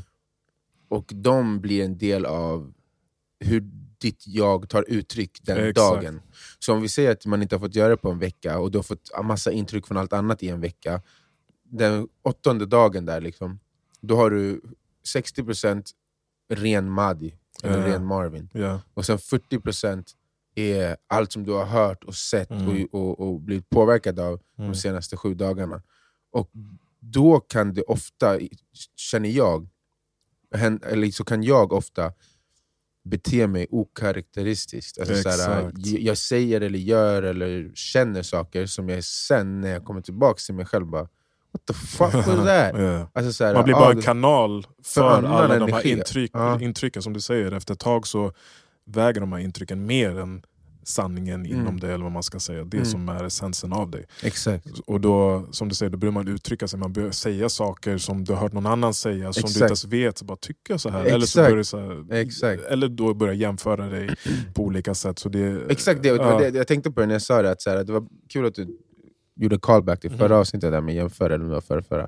Och 0.89 1.11
de 1.15 1.61
blir 1.61 1.85
en 1.85 1.97
del 1.97 2.25
av 2.25 2.73
hur 3.39 3.61
ditt 3.97 4.27
jag 4.27 4.69
tar 4.69 4.85
uttryck 4.87 5.39
den 5.41 5.57
Exakt. 5.57 5.75
dagen. 5.75 6.21
Så 6.59 6.73
om 6.73 6.81
vi 6.81 6.89
säger 6.89 7.11
att 7.11 7.25
man 7.25 7.41
inte 7.41 7.55
har 7.55 7.59
fått 7.59 7.75
göra 7.75 7.89
det 7.89 7.97
på 7.97 8.11
en 8.11 8.19
vecka, 8.19 8.59
och 8.59 8.71
du 8.71 8.77
har 8.77 8.83
fått 8.83 9.11
en 9.19 9.25
massa 9.25 9.51
intryck 9.51 9.87
från 9.87 9.97
allt 9.97 10.13
annat 10.13 10.43
i 10.43 10.49
en 10.49 10.61
vecka, 10.61 11.01
den 11.63 12.07
åttonde 12.21 12.65
dagen 12.65 13.05
där, 13.05 13.21
liksom, 13.21 13.59
då 14.01 14.15
har 14.15 14.29
du 14.29 14.61
60% 15.15 15.91
ren 16.49 16.89
Madi, 16.89 17.35
eller 17.63 17.87
Ja. 17.87 17.93
ren 17.93 18.05
Marvin. 18.05 18.49
Ja. 18.53 18.81
Och 18.93 19.05
sen 19.05 19.17
40% 19.17 20.15
är 20.57 20.97
allt 21.07 21.31
som 21.31 21.43
du 21.45 21.51
har 21.51 21.65
hört 21.65 22.03
och 22.03 22.15
sett 22.15 22.51
Mm. 22.51 22.87
och, 22.91 23.01
och, 23.01 23.19
och 23.19 23.39
blivit 23.41 23.69
påverkad 23.69 24.19
av 24.19 24.39
Mm. 24.59 24.71
de 24.71 24.77
senaste 24.77 25.17
sju 25.17 25.33
dagarna. 25.33 25.81
Och 26.31 26.49
då 26.99 27.39
kan 27.39 27.73
det 27.73 27.81
ofta, 27.81 28.39
känner 28.95 29.29
jag, 29.29 29.67
eller 30.85 31.11
så 31.11 31.23
kan 31.23 31.43
jag 31.43 31.73
ofta 31.73 32.11
bete 33.03 33.47
mig 33.47 33.67
okaraktäristiskt. 33.71 34.99
Alltså 34.99 35.15
såhär, 35.15 35.71
jag 35.99 36.17
säger 36.17 36.61
eller 36.61 36.79
gör 36.79 37.23
eller 37.23 37.71
känner 37.75 38.21
saker 38.23 38.65
som 38.65 38.89
jag 38.89 39.03
sen 39.03 39.61
när 39.61 39.69
jag 39.69 39.85
kommer 39.85 40.01
tillbaka 40.01 40.37
till 40.45 40.55
mig 40.55 40.65
själv 40.65 40.85
bara 40.87 41.07
What 41.51 41.65
the 41.67 41.73
fuck 41.73 42.13
was 42.13 42.25
that? 42.25 42.71
Ja. 42.81 43.09
Alltså 43.13 43.33
såhär, 43.33 43.53
Man 43.53 43.63
blir 43.63 43.75
ah, 43.75 43.79
bara 43.79 43.89
en 43.91 43.95
det- 43.97 44.01
kanal 44.03 44.67
för 44.83 45.01
annan 45.17 45.31
alla 45.31 45.59
de 45.59 45.71
här 45.73 45.87
intryck, 45.87 46.31
Ja. 46.33 46.61
intrycken 46.61 47.01
som 47.01 47.13
du 47.13 47.21
säger. 47.21 47.51
Efter 47.51 47.73
ett 47.73 47.79
tag 47.79 48.07
så 48.07 48.33
väger 48.87 49.21
de 49.21 49.31
här 49.33 49.39
intrycken 49.39 49.85
mer 49.85 50.19
än 50.19 50.41
sanningen 50.83 51.45
inom 51.45 51.61
Mm. 51.61 51.79
dig, 51.79 51.93
eller 51.93 52.03
vad 52.03 52.11
man 52.11 52.23
ska 52.23 52.39
säga. 52.39 52.63
Det 52.63 52.77
Mm. 52.77 52.85
som 52.89 53.09
är 53.09 53.23
essensen 53.23 53.73
av 53.73 53.91
dig. 53.91 54.05
Exakt. 54.23 54.65
Och 54.85 55.01
då, 55.01 55.47
som 55.51 55.69
du 55.69 55.75
säger, 55.75 55.89
då 55.89 55.97
börjar 55.97 56.11
man 56.13 56.27
uttrycka 56.27 56.67
sig, 56.67 56.79
man 56.79 56.93
börjar 56.93 57.11
säga 57.11 57.49
saker 57.49 57.97
som 57.97 58.23
du 58.23 58.33
har 58.33 58.39
hört 58.39 58.53
någon 58.53 58.65
annan 58.65 58.93
säga, 58.93 59.33
som 59.33 59.41
du 59.41 59.47
inte 59.47 59.65
Exakt. 59.65 59.69
ens 59.69 59.85
vet. 59.85 60.17
Så 60.17 60.25
bara, 60.25 60.37
tycker 60.37 60.73
jag 60.73 60.79
så 60.81 60.89
här? 60.89 61.05
Eller, 61.05 61.19
så 61.25 61.39
Exakt. 61.39 61.49
börjar 61.51 61.63
så 61.63 61.79
här, 61.79 62.13
Exakt. 62.13 62.63
eller 62.63 62.87
då 62.87 63.13
börjar 63.13 63.33
jämföra 63.33 63.89
dig 63.89 64.09
på 64.55 64.63
olika 64.63 64.93
sätt. 64.95 65.19
Så 65.19 65.29
det, 65.29 65.61
Exakt 65.71 66.03
det, 66.03 66.09
ja. 66.09 66.39
det, 66.39 66.57
jag 66.57 66.67
tänkte 66.67 66.91
på 66.91 66.99
det 66.99 67.05
när 67.07 67.15
jag 67.15 67.21
sa 67.21 67.41
det, 67.41 67.51
att, 67.51 67.61
så 67.61 67.69
här, 67.69 67.77
att 67.77 67.87
det 67.87 67.93
var 67.93 68.07
kul 68.33 68.45
att 68.45 68.55
du 68.55 68.67
gjorde 69.35 69.59
callback 69.61 69.99
till 70.01 70.11
förra 70.11 70.25
Mm. 70.25 70.37
avsnittet 70.39 70.71
där 70.71 70.81
med 70.81 70.95
jämföra, 70.95 71.35
eller 71.35 71.61
förra, 71.61 71.81
förra. 71.83 72.07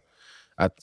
Att 0.56 0.74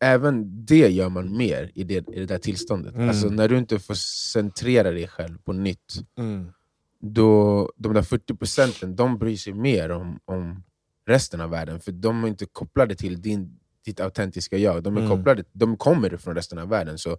även 0.00 0.64
det 0.66 0.88
gör 0.88 1.08
man 1.08 1.36
mer 1.36 1.70
i 1.74 1.84
det, 1.84 2.08
i 2.08 2.20
det 2.20 2.26
där 2.26 2.38
tillståndet. 2.38 2.94
Mm. 2.94 3.08
Alltså 3.08 3.28
när 3.28 3.48
du 3.48 3.58
inte 3.58 3.78
får 3.78 3.94
centrera 4.32 4.90
dig 4.90 5.08
själv 5.08 5.38
på 5.38 5.52
nytt, 5.52 5.94
Mm. 6.18 6.52
då 7.00 7.72
de 7.76 7.94
där 7.94 8.02
40 8.02 8.34
procenten 8.36 8.96
de 8.96 9.18
bryr 9.18 9.36
sig 9.36 9.52
mer 9.52 9.90
om, 9.90 10.20
om 10.24 10.62
resten 11.06 11.40
av 11.40 11.50
världen, 11.50 11.80
för 11.80 11.92
de 11.92 12.24
är 12.24 12.28
inte 12.28 12.46
kopplade 12.46 12.94
till 12.94 13.20
din, 13.22 13.58
ditt 13.84 14.00
autentiska 14.00 14.56
jag. 14.58 14.82
De, 14.82 14.96
är 14.96 15.00
Mm. 15.00 15.10
kopplade, 15.16 15.44
de 15.52 15.76
kommer 15.76 16.16
från 16.16 16.34
resten 16.34 16.58
av 16.58 16.68
världen. 16.68 16.98
Så, 16.98 17.16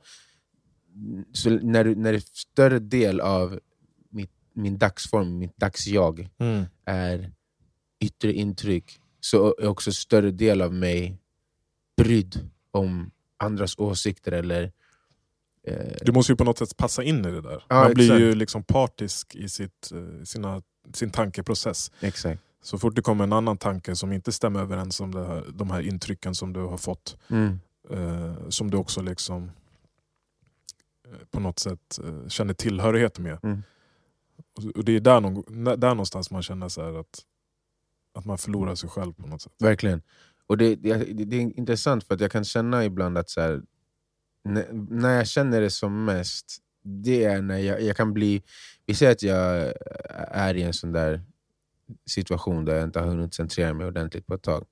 så 1.33 1.49
när, 1.49 1.95
när 1.95 2.13
en 2.13 2.21
större 2.21 2.79
del 2.79 3.19
av 3.19 3.59
mitt, 4.09 4.31
min 4.53 4.77
dagsform, 4.77 5.37
mitt 5.37 5.57
dagsjag, 5.57 6.29
Mm. 6.37 6.63
är 6.85 7.31
yttre 7.99 8.33
intryck, 8.33 8.99
så 9.19 9.55
är 9.59 9.67
också 9.67 9.91
större 9.91 10.31
del 10.31 10.61
av 10.61 10.73
mig 10.73 11.17
brydd 11.97 12.49
om 12.71 13.11
andras 13.37 13.77
åsikter 13.77 14.31
eller 14.31 14.71
eh, 15.67 15.95
Du 16.01 16.11
måste 16.11 16.31
ju 16.31 16.35
på 16.35 16.43
något 16.43 16.57
sätt 16.57 16.77
passa 16.77 17.03
in 17.03 17.25
i 17.25 17.31
det 17.31 17.41
där. 17.41 17.63
Ja, 17.67 17.75
man 17.83 17.93
blir 17.93 18.05
exakt. 18.05 18.21
ju 18.21 18.35
liksom 18.35 18.63
partisk 18.63 19.35
i 19.35 19.49
sitt, 19.49 19.91
eh, 19.91 20.23
sina, 20.23 20.61
sin 20.93 21.09
tankeprocess. 21.11 21.91
Exakt. 21.99 22.41
Så 22.61 22.77
fort 22.79 22.95
det 22.95 23.01
kommer 23.01 23.23
en 23.23 23.33
annan 23.33 23.57
tanke 23.57 23.95
som 23.95 24.11
inte 24.11 24.31
stämmer 24.31 24.59
överens 24.59 24.97
det 24.97 25.25
här, 25.27 25.45
de 25.53 25.71
här 25.71 25.81
intrycken 25.81 26.35
som 26.35 26.53
du 26.53 26.59
har 26.59 26.77
fått, 26.77 27.17
Mm. 27.29 27.59
eh, 27.89 28.49
som 28.49 28.71
du 28.71 28.77
också 28.77 29.01
liksom 29.01 29.51
eh, 31.07 31.17
på 31.31 31.39
något 31.39 31.59
sätt 31.59 31.99
eh, 32.03 32.27
känner 32.27 32.53
tillhörighet 32.53 33.19
med. 33.19 33.39
Mm. 33.43 33.63
Och- 34.75 34.83
det 34.85 34.91
är 34.95 34.99
där, 34.99 35.21
någon, 35.21 35.63
där 35.63 35.89
någonstans 35.89 36.31
man 36.31 36.43
känner 36.43 36.69
så 36.69 36.83
här 36.83 36.99
att, 36.99 37.21
att 38.13 38.25
man 38.25 38.37
förlorar 38.37 38.75
sig 38.75 38.89
själv 38.89 39.13
på 39.13 39.27
något 39.27 39.41
sätt. 39.41 39.53
Verkligen. 39.59 40.01
Och 40.49 40.57
det, 40.57 40.75
det, 40.75 40.97
det 41.25 41.35
är 41.35 41.57
intressant 41.59 42.03
för 42.03 42.13
att 42.13 42.21
jag 42.21 42.31
kan 42.31 42.45
känna 42.45 42.85
ibland 42.85 43.17
att 43.17 43.29
så 43.29 43.41
här, 43.41 43.61
när, 44.43 45.15
jag 45.15 45.27
känner 45.27 45.61
det 45.61 45.69
som 45.69 46.05
mest, 46.05 46.57
det 46.83 47.23
är 47.23 47.41
när 47.41 47.57
jag, 47.57 47.81
jag 47.81 47.97
kan 47.97 48.13
bli... 48.13 48.43
Vi 48.85 48.95
säger 48.95 49.11
att 49.11 49.23
jag 49.23 49.73
är 50.31 50.55
i 50.55 50.63
en 50.63 50.73
sån 50.73 50.91
där 50.91 51.23
situation 52.05 52.65
där 52.65 52.75
jag 52.75 52.83
inte 52.83 52.99
har 52.99 53.07
hunnit 53.07 53.33
centrera 53.33 53.73
mig 53.73 53.87
ordentligt 53.87 54.27
på 54.27 54.33
ett 54.33 54.41
tag. 54.41 54.65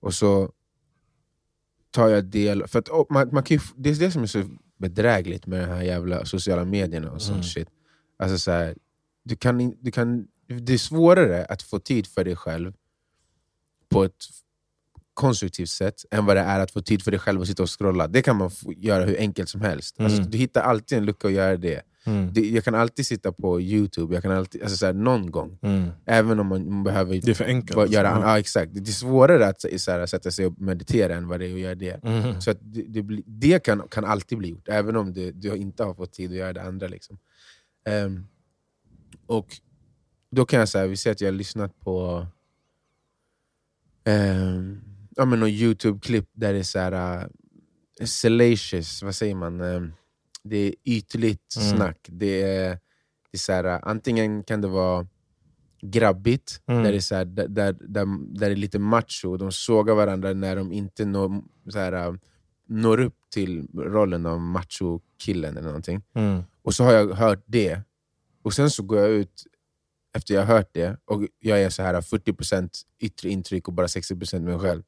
Och 0.00 0.14
så 0.14 0.52
tar 1.90 2.08
jag 2.08 2.24
del... 2.24 2.66
För 2.66 2.78
att, 2.78 2.88
oh, 2.88 3.06
man, 3.10 3.28
man 3.32 3.42
kan 3.42 3.56
ju, 3.56 3.60
det 3.76 3.90
är 3.90 3.94
det 3.94 4.10
som 4.10 4.22
är 4.22 4.26
så 4.26 4.42
bedrägligt 4.76 5.46
med 5.46 5.60
de 5.60 5.66
här 5.66 5.82
jävla 5.82 6.24
sociala 6.24 6.64
medierna 6.64 7.10
och 7.10 7.22
sån 7.22 7.34
Mm. 7.34 7.44
shit. 7.44 7.68
Alltså 8.18 8.38
så 8.38 8.50
här, 8.50 8.76
du 9.24 9.36
kan, 9.36 9.74
du 9.80 9.90
kan, 9.90 10.28
det 10.46 10.72
är 10.72 10.78
svårare 10.78 11.44
att 11.44 11.62
få 11.62 11.78
tid 11.78 12.06
för 12.06 12.24
dig 12.24 12.36
själv 12.36 12.72
på 13.88 14.04
ett 14.04 14.24
konstruktivt 15.18 15.68
sätt 15.70 16.04
än 16.10 16.26
vad 16.26 16.36
det 16.36 16.40
är 16.40 16.60
att 16.60 16.70
få 16.70 16.80
tid 16.82 17.02
för 17.02 17.10
dig 17.10 17.20
själv 17.20 17.40
att 17.40 17.46
sitta 17.48 17.62
och 17.62 17.78
scrolla. 17.78 18.08
Det 18.08 18.22
kan 18.22 18.36
man 18.36 18.50
göra 18.76 19.04
hur 19.04 19.18
enkelt 19.18 19.48
som 19.48 19.60
helst. 19.60 20.00
Alltså, 20.00 20.18
Mm. 20.18 20.30
du 20.30 20.38
hittar 20.38 20.62
alltid 20.62 20.98
en 20.98 21.04
lucka 21.04 21.28
att 21.28 21.34
göra 21.34 21.56
det. 21.56 21.82
Mm. 22.04 22.32
det. 22.32 22.40
Jag 22.50 22.64
kan 22.64 22.74
alltid 22.74 23.06
sitta 23.06 23.32
på 23.32 23.60
Youtube, 23.60 24.14
jag 24.14 24.22
kan 24.22 24.32
alltid, 24.32 24.62
alltså 24.62 24.76
så 24.76 24.86
här, 24.86 24.92
någon 24.92 25.30
gång. 25.30 25.58
Mm. 25.62 25.88
Även 26.06 26.40
om 26.40 26.46
man, 26.46 26.84
behöver 26.84 27.20
Det 27.24 27.30
är 27.30 27.34
för 27.34 27.44
enkelt. 27.44 27.90
göra, 27.92 28.08
Ja. 28.08 28.20
ja. 28.22 28.38
exakt. 28.38 28.74
Det 28.74 28.80
är 28.80 28.92
svårare 28.92 29.46
att 29.46 29.60
så 29.60 29.90
här, 29.90 30.06
sätta 30.06 30.30
sig 30.30 30.46
och 30.46 30.60
meditera 30.60 31.14
än 31.14 31.28
vad 31.28 31.40
det 31.40 31.46
är 31.46 31.54
att 31.54 31.60
göra 31.60 31.74
det. 31.74 32.04
Mm. 32.04 32.40
Så 32.40 32.50
att 32.50 32.58
det, 32.60 32.82
det, 32.82 33.22
det 33.26 33.62
kan, 33.64 33.82
kan 33.88 34.04
alltid 34.04 34.38
bli 34.38 34.48
gjort, 34.48 34.68
även 34.68 34.96
om 34.96 35.12
det, 35.12 35.30
du 35.30 35.56
inte 35.56 35.84
har 35.84 35.94
fått 35.94 36.12
tid 36.12 36.30
att 36.30 36.36
göra 36.36 36.52
det 36.52 36.62
andra. 36.62 36.88
Liksom. 36.88 37.18
Ehm, 37.88 38.26
och 39.26 39.46
då 40.30 40.44
kan 40.46 40.58
jag 40.58 40.68
säga, 40.68 40.86
vi 40.86 40.96
säger 40.96 41.12
att 41.14 41.20
jag 41.20 41.28
har 41.28 41.32
lyssnat 41.38 41.80
på 41.80 42.26
um, 44.04 44.80
ja, 45.18 45.24
men 45.24 45.40
någon 45.40 45.48
Youtube-klipp 45.48 46.28
där 46.32 46.52
det 46.52 46.58
är 46.58 46.62
så 46.62 46.78
här, 46.78 47.22
uh, 47.22 47.26
salacious, 48.04 49.02
vad 49.02 49.14
säger 49.14 49.34
man? 49.34 49.60
Ehm, 49.60 49.92
det 50.42 50.56
är 50.56 50.74
ytligt 50.84 51.56
Mm. 51.56 51.76
snack. 51.76 51.98
Det 52.08 52.42
är, 52.42 52.68
det 53.30 53.32
är 53.32 53.38
så 53.38 53.52
här, 53.52 53.64
uh, 53.66 53.78
antingen 53.82 54.44
kan 54.44 54.60
det 54.60 54.68
vara 54.68 55.06
grabbigt, 55.82 56.60
Mm. 56.66 56.82
där, 56.82 56.90
det 56.92 56.98
är 56.98 57.00
så 57.00 57.14
här, 57.14 57.24
där, 57.24 57.48
där, 57.48 57.72
där, 57.80 58.06
det 58.38 58.46
är 58.46 58.56
lite 58.56 58.78
macho, 58.78 59.36
de 59.36 59.52
sågar 59.52 59.94
varandra 59.94 60.32
när 60.32 60.56
de 60.56 60.72
inte 60.72 61.04
når 61.04 61.42
så 61.70 61.78
här, 61.78 62.08
uh, 62.08 62.16
når 62.68 63.00
upp 63.00 63.16
till 63.34 63.68
rollen 63.74 64.26
av 64.26 64.40
macho-killen 64.40 65.56
eller 65.56 65.68
någonting. 65.68 66.02
Mm. 66.14 66.42
Och 66.62 66.74
så 66.74 66.84
har 66.84 66.92
jag 66.92 67.12
hört 67.14 67.42
det, 67.46 67.80
och 68.42 68.52
sen 68.54 68.70
så 68.70 68.82
går 68.82 68.98
jag 68.98 69.10
ut 69.10 69.44
efter 70.16 70.34
jag 70.34 70.46
har 70.46 70.54
hört 70.56 70.70
det, 70.74 70.96
och 71.04 71.22
jag 71.38 71.62
är 71.62 71.70
så 71.70 71.82
här 71.82 72.00
40% 72.00 72.70
yttre 73.00 73.28
intryck 73.28 73.68
och 73.68 73.74
bara 73.74 73.86
60% 73.86 74.40
mig 74.40 74.58
själv. 74.58 74.82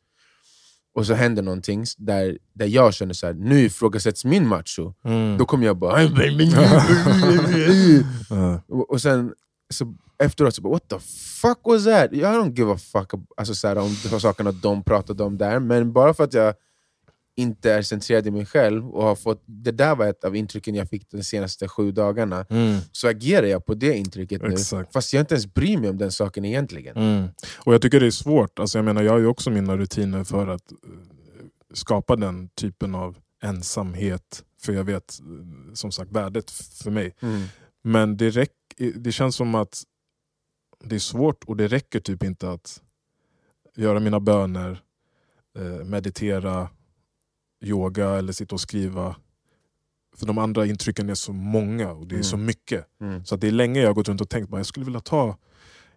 Och 0.95 1.07
så 1.07 1.15
händer 1.15 1.43
någonting 1.43 1.85
där, 1.99 2.39
där 2.55 2.67
jag 2.67 2.95
känner 2.95 3.15
så 3.15 3.27
här, 3.27 3.35
nu 3.35 3.61
ifrågasätts 3.61 4.25
min 4.25 4.49
macho. 4.49 4.93
Mm. 5.05 5.39
Då 5.39 5.45
kommer 5.45 5.67
jag 5.67 5.79
bara... 5.79 6.03
Och, 8.69 8.91
och 8.91 9.03
sen 9.03 9.35
så 9.75 9.95
efteråt 10.19 10.55
så 10.55 10.63
bara, 10.63 10.73
what 10.73 10.89
the 10.89 10.99
fuck 11.41 11.59
was 11.65 11.85
that? 11.85 12.13
I 12.13 12.23
don't 12.23 12.59
give 12.59 12.73
a 12.73 12.79
fuck 12.93 13.11
alltså, 13.37 13.55
så 13.55 13.69
här, 13.69 13.79
om 13.79 13.97
de 14.11 14.21
sakerna 14.21 14.53
de 14.53 14.83
pratade 14.83 15.25
om 15.25 15.39
där, 15.39 15.59
men 15.59 15.93
bara 15.93 16.15
för 16.15 16.25
att 16.25 16.35
jag 16.35 16.55
inte 17.41 17.73
är 17.73 17.83
centrerad 17.83 18.27
i 18.27 18.31
mig 18.31 18.47
själv 18.47 18.91
och 18.91 19.03
har 19.03 19.15
fått, 19.15 19.43
det 19.47 19.71
där 19.73 19.95
var 19.97 20.07
ett 20.07 20.25
av 20.25 20.37
intrycken 20.37 20.75
jag 20.75 20.89
fick 20.89 21.11
de 21.11 21.23
senaste 21.23 21.69
sju 21.69 21.93
dagarna, 21.93 22.47
Mm. 22.51 22.79
så 22.93 23.09
agerar 23.09 23.47
jag 23.47 23.67
på 23.67 23.75
det 23.75 23.97
intrycket 23.97 24.43
nu, 24.43 24.49
Exakt. 24.53 24.93
fast 24.93 25.13
jag 25.13 25.23
inte 25.23 25.35
ens 25.35 25.55
bryr 25.55 25.79
mig 25.79 25.91
om 25.91 25.99
den 25.99 26.13
saken 26.13 26.45
egentligen. 26.45 26.97
Mm. 26.97 27.29
Och 27.59 27.75
jag 27.75 27.83
tycker 27.83 28.01
det 28.01 28.07
är 28.07 28.11
svårt. 28.11 28.59
Alltså 28.59 28.79
jag 28.79 28.85
menar, 28.85 29.03
jag 29.03 29.13
har 29.13 29.19
ju 29.19 29.27
också 29.27 29.51
mina 29.51 29.77
rutiner 29.77 30.25
för 30.25 30.47
att 30.47 30.73
eh, 30.73 30.79
skapa 31.75 32.17
den 32.17 32.49
typen 32.49 32.95
av 32.95 33.17
ensamhet. 33.43 34.45
För 34.63 34.73
jag 34.73 34.85
vet 34.85 35.21
eh, 35.21 35.27
som 35.75 35.93
sagt 35.93 36.13
värdet 36.13 36.51
för 36.51 36.91
mig. 36.91 37.15
Mm. 37.21 37.43
Men 37.83 38.17
det, 38.17 38.31
räck, 38.31 38.53
det 38.95 39.13
känns 39.13 39.37
som 39.37 39.55
att 39.55 39.83
det 40.85 40.95
är 40.95 40.99
svårt 40.99 41.45
och 41.45 41.57
det 41.57 41.69
räcker 41.69 42.01
typ 42.01 42.23
inte 42.23 42.51
att 42.51 42.83
göra 43.77 44.01
mina 44.01 44.21
böner, 44.21 44.83
eh, 45.59 45.85
meditera, 45.85 46.69
yoga 47.63 48.09
eller 48.11 48.33
sitta 48.33 48.55
och 48.55 48.61
skriva. 48.61 49.17
För 50.17 50.27
de 50.27 50.39
andra 50.39 50.67
intrycken 50.67 51.11
är 51.11 51.15
så 51.15 51.33
många 51.33 51.91
och 51.93 52.07
det 52.07 52.15
är 52.15 52.17
Mm. 52.17 52.25
så 52.25 52.37
mycket. 52.37 52.87
Mm. 53.01 53.25
Så 53.25 53.37
det 53.37 53.47
är 53.49 53.53
länge 53.53 53.81
jag 53.81 53.89
har 53.89 53.95
gått 53.95 54.09
runt 54.09 54.21
och 54.21 54.29
tänkt 54.29 54.53
att 54.53 54.59
jag 54.59 54.67
skulle 54.67 54.85
vilja 54.85 55.01
ta, 55.01 55.37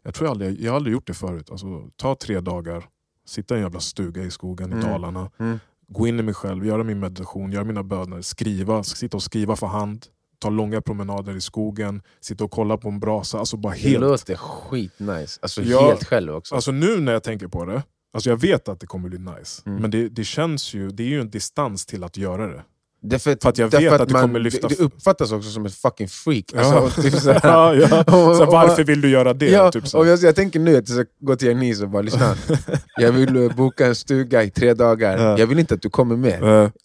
jag 0.04 0.14
tror 0.14 0.28
jag 0.28 0.32
aldrig, 0.32 0.62
jag 0.62 0.72
har 0.72 0.76
aldrig 0.76 0.94
gjort 0.94 1.08
det 1.08 1.14
förut, 1.14 1.52
alltså, 1.52 1.90
ta 1.96 2.16
tre 2.16 2.40
dagar, 2.40 2.86
sitta 3.26 3.56
i 3.56 3.58
en 3.58 3.64
jävla 3.64 3.80
stuga 3.80 4.24
i 4.24 4.32
skogen 4.32 4.70
i 4.70 4.74
Mm. 4.76 4.86
Dalarna, 4.90 5.32
Mm. 5.40 5.60
gå 5.88 6.08
in 6.08 6.20
i 6.20 6.24
mig 6.24 6.34
själv, 6.34 6.66
göra 6.66 6.84
min 6.84 7.00
meditation, 7.00 7.52
göra 7.52 7.64
mina 7.64 7.84
böner, 7.84 8.22
skriva, 8.22 8.84
sitta 8.84 9.18
och 9.18 9.24
skriva 9.24 9.56
för 9.56 9.68
hand, 9.68 10.06
ta 10.40 10.50
långa 10.50 10.82
promenader 10.82 11.36
i 11.36 11.42
skogen, 11.42 12.02
sitta 12.22 12.44
och 12.44 12.52
kolla 12.52 12.78
på 12.78 12.90
en 12.90 13.00
brasa. 13.00 13.40
Alltså 13.40 13.58
bara 13.58 13.74
Det 13.74 13.80
helt. 13.80 14.02
låter 14.02 14.36
skitnice, 14.36 15.40
alltså 15.42 15.62
Ja, 15.62 15.88
helt 15.88 16.04
själv 16.04 16.36
också. 16.36 16.56
Alltså 16.56 16.72
nu 16.72 17.00
när 17.00 17.12
jag 17.14 17.24
tänker 17.24 17.48
på 17.48 17.66
det, 17.66 17.84
alltså 18.14 18.30
jag 18.30 18.38
vet 18.38 18.68
att 18.68 18.80
det 18.80 18.88
kommer 18.88 19.10
bli 19.10 19.20
nice. 19.20 19.62
Mm. 19.66 19.82
Men 19.82 19.92
det, 19.92 20.10
det 20.10 20.24
känns 20.24 20.74
ju, 20.74 20.90
det 20.90 21.04
är 21.04 21.08
ju 21.08 21.22
en 21.22 21.30
distans 21.30 21.86
till 21.86 22.04
att 22.04 22.18
göra 22.18 22.48
det. 22.48 22.64
Därför, 23.06 23.38
för 23.42 23.50
att 23.50 23.58
jag 23.58 23.72
vet 23.72 23.94
att 23.94 24.08
det 24.08 24.14
man, 24.14 24.22
kommer 24.22 24.40
lyfta- 24.40 24.68
Det, 24.68 24.76
det 24.78 24.84
uppfattas 24.84 25.32
också 25.32 25.50
som 25.50 25.66
ett 25.66 25.76
fucking 25.76 26.08
freak. 26.08 26.46
Ja. 26.54 26.60
Alltså, 26.84 27.02
typ 27.02 27.14
så 27.14 27.32
här, 27.32 27.40
ja, 27.44 27.76
ja. 27.76 28.00
Och- 28.00 28.36
Så 28.36 28.46
och- 28.46 28.52
varför 28.52 28.84
vill 28.84 29.02
du 29.02 29.10
göra 29.10 29.34
det? 29.34 29.50
Ja, 29.50 29.72
typ 29.72 29.88
så. 29.88 29.98
och 30.00 30.08
jag, 30.08 30.20
jag 30.20 30.36
tänker 30.36 30.60
nu 30.60 30.78
att 30.78 30.90
jag 30.90 30.98
ska 30.98 31.06
gå 31.20 31.36
till 31.36 31.48
Janice 31.48 31.84
och 31.84 31.90
bara 31.90 32.02
lyssna. 32.02 32.36
Jag 32.98 33.12
vill 33.12 33.36
eh, 33.36 33.56
boka 33.56 33.86
en 33.88 33.96
stuga 33.96 34.44
i 34.44 34.50
tre 34.50 34.74
dagar, 34.74 35.18
Ja. 35.18 35.38
jag 35.40 35.48
vill 35.48 35.60
inte 35.60 35.74
att 35.74 35.82
du 35.82 35.90
kommer 35.90 36.16
med. 36.16 36.40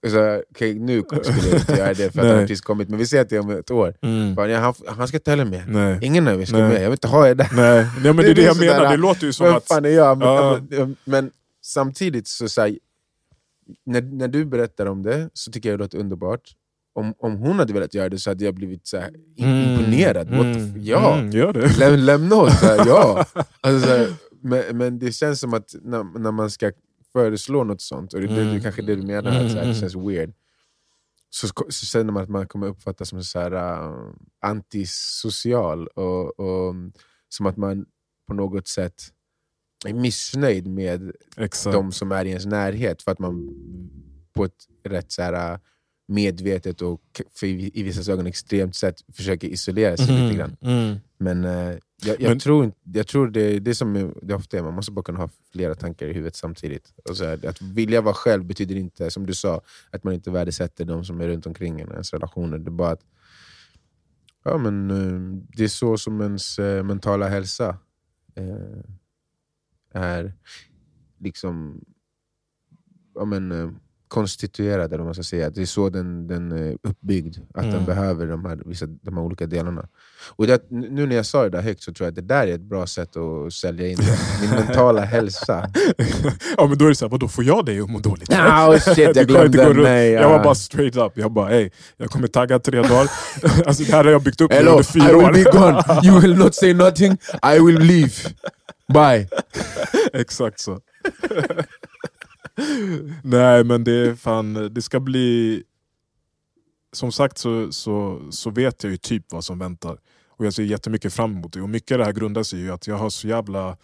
Så, 0.09 0.42
okay, 0.50 0.74
nu 0.78 1.02
skulle 1.22 1.48
jag 1.50 1.59
inte 1.61 1.72
göra 1.76 1.94
det 1.94 2.12
för 2.14 2.20
att 2.20 2.26
han 2.26 2.38
precis 2.40 2.61
kommit, 2.61 2.88
men 2.88 2.98
vi 2.98 3.07
ser 3.07 3.20
att 3.20 3.28
det 3.28 3.37
är 3.37 3.40
om 3.40 3.50
ett 3.50 3.70
år. 3.70 3.94
mm. 4.02 4.35
Bara, 4.35 4.59
han, 4.59 4.74
han 4.87 5.09
ska 5.09 5.16
inte 5.16 5.31
heller 5.31 5.44
med. 5.44 5.62
Nej. 5.68 5.98
Ingen 6.02 6.28
av 6.28 6.40
er 6.40 6.44
ska 6.46 6.57
Nej. 6.57 6.68
med, 6.68 6.76
jag 6.76 6.83
vill 6.85 6.92
inte 6.92 7.09
ha 7.09 7.28
er 7.28 7.35
där. 7.35 7.48
Nej. 7.52 7.87
Nej, 8.02 8.12
men 8.12 8.16
det 8.16 8.31
är 8.31 8.35
det 8.35 8.42
jag 8.42 8.59
menar, 8.61 8.90
det 8.90 8.96
låter 8.96 9.26
ju 9.26 9.33
som 9.33 9.54
att... 9.57 9.68
fan 9.68 9.85
är 9.85 9.88
jag? 9.88 10.18
Men, 10.18 10.28
Ja. 10.28 10.59
men, 10.70 10.96
men 11.04 11.31
samtidigt, 11.64 12.28
så, 12.28 12.48
så 12.48 12.61
här, 12.61 12.76
när, 13.87 14.02
när 14.02 14.28
du 14.28 14.44
berättar 14.44 14.87
om 14.87 15.02
det 15.02 15.31
så 15.33 15.52
tycker 15.52 15.68
jag 15.70 15.78
det 15.78 15.85
låter 15.85 15.98
underbart. 15.98 16.54
Om, 16.92 17.14
om 17.18 17.37
hon 17.37 17.59
hade 17.59 17.72
velat 17.72 17.94
göra 17.94 18.09
det 18.09 18.18
så 18.18 18.31
hade 18.31 18.44
jag 18.44 18.54
blivit 18.54 18.87
så 18.87 18.96
här, 18.98 19.11
imponerad. 19.37 20.28
The 20.28 20.35
f- 20.50 20.72
ja, 20.76 21.18
Mm, 21.18 21.31
gör 21.31 21.52
det. 21.52 21.78
Läm, 21.78 21.94
lämna 22.00 22.37
oss, 22.37 22.61
så 22.61 22.66
här, 22.66 22.87
ja. 22.87 23.24
Alltså, 23.61 23.88
så 23.88 23.96
här, 23.96 24.09
men, 24.42 24.76
men 24.78 24.98
det 24.98 25.12
känns 25.12 25.40
som 25.40 25.54
att 25.54 25.74
när, 25.83 26.18
när 26.18 26.33
man 26.33 26.50
ska 26.50 26.72
föreslå 27.12 27.64
något 27.64 27.81
sånt, 27.81 28.12
och 28.14 28.20
det, 28.20 28.26
det, 28.26 28.35
det 28.35 28.40
är 28.40 28.44
Mm. 28.48 28.61
kanske 28.61 28.83
det 28.83 28.96
du 28.96 29.02
menar, 29.02 29.31
att 29.31 29.50
så 29.50 29.57
här, 29.59 29.64
det 29.64 29.70
Mm. 29.70 29.74
känns 29.74 29.94
weird, 29.96 30.33
så, 31.31 31.48
så 31.68 31.87
känner 31.87 32.12
man 32.12 32.22
att 32.22 32.28
man 32.28 32.46
kommer 32.48 32.66
uppfattas 32.66 33.09
som 33.09 33.24
så 33.24 33.40
här, 33.40 33.52
uh, 33.54 34.12
antisocial, 34.40 35.87
och, 35.87 36.40
och 36.40 36.74
som 37.28 37.46
att 37.46 37.57
man 37.57 37.87
på 38.26 38.35
något 38.35 38.68
sätt 38.68 39.02
är 39.86 39.92
missnöjd 39.94 40.66
med 40.66 41.12
Exakt. 41.36 41.74
de 41.74 41.92
som 41.92 42.12
är 42.12 42.24
i 42.24 42.28
ens 42.28 42.46
närhet, 42.46 43.02
för 43.02 43.12
att 43.12 43.18
man 43.18 43.48
på 44.32 44.44
ett 44.44 44.66
rätt 44.84 45.12
så 45.12 45.22
här, 45.22 45.52
uh, 45.52 45.58
medvetet 46.08 46.82
och 46.82 47.02
i, 47.42 47.82
vissa 47.82 48.12
ögon 48.12 48.26
extremt 48.26 48.76
sätt 48.76 48.96
försöker 49.12 49.48
isolera 49.48 49.96
sig 49.96 50.06
lite 50.22 50.36
grann. 50.36 50.56
Mm. 50.60 50.96
Men 51.18 51.44
eh, 51.44 51.50
jag, 52.04 52.20
jag 52.20 52.28
Men- 52.28 52.38
tror, 52.38 52.72
jag 52.82 53.06
tror 53.06 53.28
det, 53.28 53.58
det 53.58 53.74
som 53.74 53.96
är- 53.96 54.14
det 54.22 54.34
ofta 54.34 54.58
är, 54.58 54.62
man 54.62 54.74
måste 54.74 54.92
bara 54.92 55.02
kunna 55.02 55.18
ha 55.18 55.28
flera 55.52 55.74
tankar 55.74 56.06
i 56.06 56.12
huvudet 56.12 56.36
samtidigt. 56.36 56.92
Och 57.08 57.16
så 57.16 57.24
här, 57.24 57.46
att 57.46 57.62
vilja 57.62 58.00
vara 58.00 58.14
själv 58.14 58.44
betyder 58.44 58.76
inte, 58.76 59.10
som 59.10 59.26
du 59.26 59.34
sa, 59.34 59.60
att 59.90 60.04
man 60.04 60.14
inte 60.14 60.30
värdesätter 60.30 60.84
de 60.84 61.04
som 61.04 61.20
är 61.20 61.28
runt 61.28 61.46
omkring 61.46 61.80
en, 61.80 61.90
ens 61.90 62.12
relationer. 62.12 62.58
Det 62.58 62.68
är 62.68 62.70
bara 62.72 62.90
att 62.90 63.04
ja, 64.44 64.58
men, 64.58 64.90
eh, 64.90 65.42
det 65.56 65.64
är 65.64 65.68
så 65.68 65.98
som 65.98 66.20
ens 66.20 66.58
mentala 66.84 67.28
hälsa 67.28 67.78
eh, 68.34 68.80
är 69.94 70.33
liksom 71.20 71.81
ja, 73.14 73.24
men, 73.24 73.53
eh, 73.53 73.70
konstituerad, 74.09 74.87
eller 74.87 74.98
vad 74.98 75.05
man 75.07 75.14
ska 75.14 75.22
säga. 75.22 75.51
Det 75.51 75.62
är 75.62 75.66
så 75.66 75.88
den, 75.90 76.27
den 76.27 76.53
är 76.53 76.77
uppbyggd, 76.83 77.37
att 77.55 77.62
den 77.62 77.72
Mm. 77.72 77.85
behöver 77.85 78.27
de 78.27 78.44
här, 78.44 78.59
vissa, 78.66 78.87
de 78.87 79.16
här 79.16 79.22
olika 79.24 79.46
delarna. 79.46 79.88
Och 80.37 80.46
det, 80.46 80.70
nu 80.70 81.07
när 81.07 81.16
jag 81.16 81.27
sa 81.27 81.42
det 81.42 81.48
där 81.51 81.62
högt 81.62 81.83
så 81.83 81.92
tror 81.92 82.05
jag 82.07 82.09
att 82.11 82.14
det 82.29 82.35
där 82.35 82.46
är 82.46 82.55
ett 82.55 82.61
bra 82.61 82.87
sätt 82.87 83.16
att 83.16 83.53
sälja 83.53 83.88
in 83.88 83.96
det. 83.96 84.18
Min 84.40 84.51
mentala 84.51 85.01
hälsa. 85.03 85.70
ja 86.57 86.66
men 86.66 86.79
då 86.79 86.85
är 86.85 86.88
det 86.88 86.94
såhär, 86.94 87.11
vadå 87.11 87.29
får 87.29 87.44
jag 87.44 87.64
dig 87.66 87.81
att 87.81 87.90
må 87.90 87.98
dåligt? 87.98 88.33
Oh, 88.33 88.79
shit, 88.79 88.98
jag 89.16 89.27
glömde. 89.27 89.64
runt. 89.68 89.83
Nej, 89.83 90.11
Jag 90.11 90.29
var 90.29 90.37
ja. 90.37 90.42
bara 90.44 90.55
straight 90.55 90.96
up, 90.96 91.12
jag 91.14 91.33
bara 91.33 91.51
ey, 91.55 91.70
jag 91.96 92.11
kommer 92.11 92.29
tagga 92.29 92.59
tre 92.59 92.83
dagar. 92.83 93.11
alltså, 93.66 93.83
det 93.83 93.92
här 93.92 94.05
har 94.05 94.11
jag 94.11 94.22
byggt 94.22 94.40
upp 94.40 94.53
Hello, 94.53 94.70
under 94.70 94.81
I 94.81 94.85
fyra 94.85 95.16
år. 95.16 95.33
will 95.33 95.44
be 95.44 95.51
gone. 95.51 95.83
You 96.07 96.20
will 96.20 96.37
not 96.38 96.55
say 96.55 96.74
nothing. 96.74 97.12
I 97.57 97.59
will 97.66 97.79
leave. 97.79 98.12
Bye. 98.92 99.29
Exakt 100.12 100.61
så. 100.61 100.81
Nej 103.22 103.64
men 103.64 103.85
det 103.85 103.92
är 103.92 104.14
fan, 104.14 104.74
det 104.74 104.83
ska 104.83 105.01
bli... 105.01 105.62
Som 106.92 107.12
sagt 107.12 107.38
så, 107.38 107.72
så, 107.72 108.27
så 108.31 108.51
vet 108.51 108.83
jag 108.85 108.90
ju 108.90 108.96
typ 108.96 109.33
vad 109.33 109.44
som 109.44 109.59
väntar. 109.59 109.98
Och 110.29 110.46
jag 110.46 110.55
ser 110.55 110.62
jättemycket 110.62 111.14
fram 111.14 111.33
emot 111.33 111.53
det. 111.53 111.62
Och 111.62 111.68
mycket 111.68 111.94
av 111.94 111.98
det 111.98 112.05
här 112.05 112.12
grundar 112.12 112.42
sig 112.42 112.61
i 112.61 112.70
att 112.70 112.87
jag 112.87 112.96
har 112.96 113.11
så 113.11 113.29
jävla... 113.29 113.77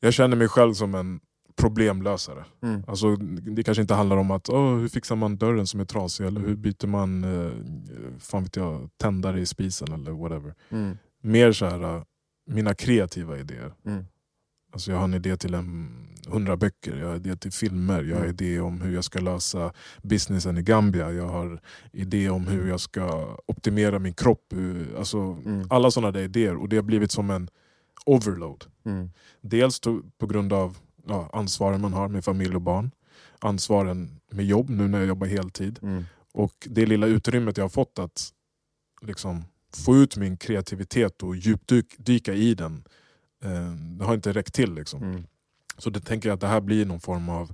Jag 0.00 0.14
känner 0.14 0.36
mig 0.36 0.48
själv 0.48 0.74
som 0.74 0.94
en 0.94 1.20
problemlösare. 1.56 2.44
Mm. 2.62 2.84
Alltså, 2.86 3.16
det 3.16 3.62
kanske 3.62 3.82
inte 3.82 3.94
handlar 3.94 4.16
om 4.16 4.30
att 4.30 4.48
oh, 4.48 4.78
hur 4.78 4.88
fixar 4.88 5.16
man 5.16 5.36
dörren 5.36 5.66
som 5.66 5.80
är 5.80 5.84
trasig 5.84 6.26
eller 6.26 6.40
hur 6.40 6.56
byter 6.56 6.86
man 6.86 7.24
eh, 7.24 7.52
fan 8.18 8.42
vet 8.42 8.56
jag, 8.56 8.90
tändare 8.96 9.40
i 9.40 9.46
spisen 9.46 9.92
eller 9.92 10.10
whatever. 10.12 10.54
Mm. 10.70 10.98
Mer 11.20 11.52
så 11.52 11.66
här, 11.66 12.04
mina 12.46 12.74
kreativa 12.74 13.38
idéer. 13.38 13.74
Mm. 13.86 14.04
Alltså 14.72 14.90
jag 14.90 14.98
har 14.98 15.04
en 15.04 15.14
idé 15.14 15.36
till 15.36 15.54
en 15.54 15.88
hundra 16.28 16.56
böcker, 16.56 16.96
jag 16.96 17.08
har 17.08 17.16
idé 17.16 17.36
till 17.36 17.52
filmer, 17.52 18.02
jag 18.02 18.16
har 18.16 18.24
Mm. 18.24 18.30
idé 18.34 18.60
om 18.60 18.80
hur 18.80 18.94
jag 18.94 19.04
ska 19.04 19.20
lösa 19.20 19.72
businessen 20.02 20.58
i 20.58 20.62
Gambia, 20.62 21.12
jag 21.12 21.28
har 21.28 21.60
idé 21.92 22.30
om 22.30 22.46
hur 22.46 22.68
jag 22.68 22.80
ska 22.80 23.36
optimera 23.46 23.98
min 23.98 24.14
kropp. 24.14 24.52
Alltså, 24.98 25.18
Mm. 25.18 25.66
Alla 25.70 25.90
sådana 25.90 26.10
där 26.12 26.20
idéer 26.22 26.56
och 26.56 26.68
det 26.68 26.76
har 26.76 26.82
blivit 26.82 27.10
som 27.12 27.30
en 27.30 27.48
overload. 28.06 28.64
Mm. 28.84 29.10
Dels 29.40 29.80
på 30.18 30.26
grund 30.26 30.52
av 30.52 30.76
ja, 31.06 31.30
ansvaren 31.32 31.80
man 31.80 31.92
har 31.92 32.08
med 32.08 32.24
familj 32.24 32.54
och 32.54 32.60
barn, 32.62 32.90
ansvaren 33.38 34.20
med 34.30 34.46
jobb 34.46 34.70
nu 34.70 34.88
när 34.88 34.98
jag 34.98 35.08
jobbar 35.08 35.26
heltid 35.26 35.78
Mm. 35.82 36.04
och 36.32 36.54
det 36.70 36.86
lilla 36.86 37.06
utrymmet 37.06 37.56
jag 37.56 37.64
har 37.64 37.68
fått 37.68 37.98
att 37.98 38.32
liksom, 39.02 39.44
få 39.76 39.96
ut 39.96 40.16
min 40.16 40.36
kreativitet 40.36 41.22
och 41.22 41.36
djupdyka 41.36 42.34
i 42.34 42.54
den, 42.54 42.84
eh, 43.44 43.72
det 43.98 44.04
har 44.04 44.14
inte 44.14 44.32
räckt 44.32 44.54
till. 44.54 44.74
Liksom. 44.74 45.02
Mm. 45.02 45.24
Så 45.78 45.90
det 45.90 46.00
tänker 46.00 46.28
jag 46.28 46.34
att 46.34 46.40
det 46.40 46.46
här 46.48 46.60
blir 46.60 46.86
någon 46.86 47.00
form 47.00 47.28
av, 47.28 47.50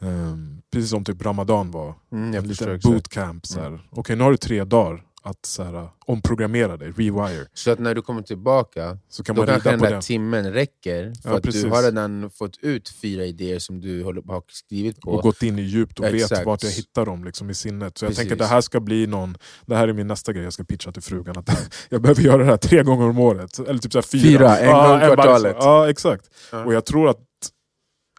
eh, 0.00 0.36
precis 0.72 0.90
som 0.90 1.04
typ 1.04 1.22
Ramadan 1.22 1.70
var, 1.70 1.94
Mm. 2.12 2.34
en 2.34 2.48
liten 2.48 2.80
bootcamp. 2.84 3.46
Så 3.46 3.60
här. 3.60 3.88
Okej, 3.90 4.16
nu 4.16 4.24
har 4.24 4.30
du 4.30 4.36
tre 4.36 4.64
dagar 4.64 5.02
att 5.26 5.46
så 5.46 5.62
här, 5.62 5.88
omprogrammera 6.06 6.76
dig, 6.76 6.90
rewire. 6.90 7.46
Så 7.54 7.70
att 7.70 7.78
när 7.78 7.94
du 7.94 8.02
kommer 8.02 8.22
tillbaka, 8.22 8.98
Så 9.08 9.22
kan 9.24 9.36
då 9.36 9.40
man 9.42 9.46
kanske 9.46 9.70
den 9.70 9.80
där 9.80 10.00
timmen 10.00 10.52
räcker, 10.52 11.12
för 11.22 11.30
Ja, 11.30 11.36
att 11.36 11.42
precis. 11.42 11.62
du 11.62 11.68
har 11.70 11.82
redan 11.82 12.30
fått 12.30 12.58
ut 12.60 12.88
fyra 12.88 13.24
idéer 13.24 13.58
som 13.58 13.80
du 13.80 14.04
har 14.04 14.42
skrivit 14.48 15.00
på. 15.00 15.10
och 15.10 15.22
gått 15.22 15.42
in 15.42 15.58
i 15.58 15.62
djupt 15.62 15.98
och 15.98 16.04
vet 16.04 16.14
Exakt. 16.14 16.46
vart 16.46 16.62
jag 16.62 16.70
hittar 16.70 17.06
dem 17.06 17.24
liksom, 17.24 17.50
i 17.50 17.54
sinnet. 17.54 17.98
Så 17.98 18.04
jag 18.04 18.08
Precis. 18.10 18.18
tänker 18.18 18.34
att 18.34 18.38
det 18.38 18.54
här 18.54 18.60
ska 18.60 18.80
bli 18.80 19.06
någon, 19.06 19.36
det 19.66 19.76
här 19.76 19.88
är 19.88 19.92
min 19.92 20.06
nästa 20.06 20.32
grej 20.32 20.44
jag 20.44 20.52
ska 20.52 20.64
pitcha 20.64 20.92
till 20.92 21.02
frugan. 21.02 21.38
Att 21.38 21.70
jag 21.88 22.02
behöver 22.02 22.22
göra 22.22 22.38
det 22.38 22.44
här 22.44 22.56
tre 22.56 22.82
gånger 22.82 23.08
om 23.08 23.18
året. 23.18 23.58
Eller 23.58 23.78
typ 23.78 23.92
så 23.92 24.02
fyra. 24.02 24.22
Fyra, 24.22 24.58
en 24.58 24.66
gång 24.66 24.82
bara 24.82 25.14
kvartalet. 25.14 25.56
Ja 25.60 25.90
exakt. 25.90 26.30
Ja. 26.52 26.64
Och 26.64 26.74
jag 26.74 26.84
tror 26.84 27.08
att, 27.08 27.20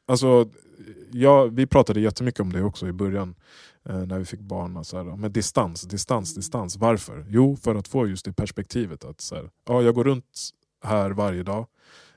alltså, 0.07 0.49
ja, 1.11 1.45
vi 1.45 1.65
pratade 1.67 1.99
jättemycket 2.01 2.39
om 2.39 2.53
det 2.53 2.61
också 2.63 2.87
i 2.87 2.91
början 2.93 3.35
när 3.85 4.19
vi 4.19 4.25
fick 4.25 4.39
barn. 4.39 4.85
Så 4.85 4.97
här, 4.97 5.03
men 5.03 5.31
distans, 5.33 5.81
distans, 5.81 6.35
distans. 6.35 6.77
Varför? 6.77 7.25
Jo, 7.29 7.55
för 7.57 7.75
att 7.75 7.87
få 7.87 8.07
just 8.07 8.25
det 8.25 8.33
perspektivet. 8.33 9.05
att 9.05 9.21
så 9.21 9.35
här, 9.35 9.49
ja, 9.67 9.81
Jag 9.81 9.95
går 9.95 10.03
runt 10.03 10.49
här 10.83 11.09
varje 11.11 11.43
dag, 11.43 11.67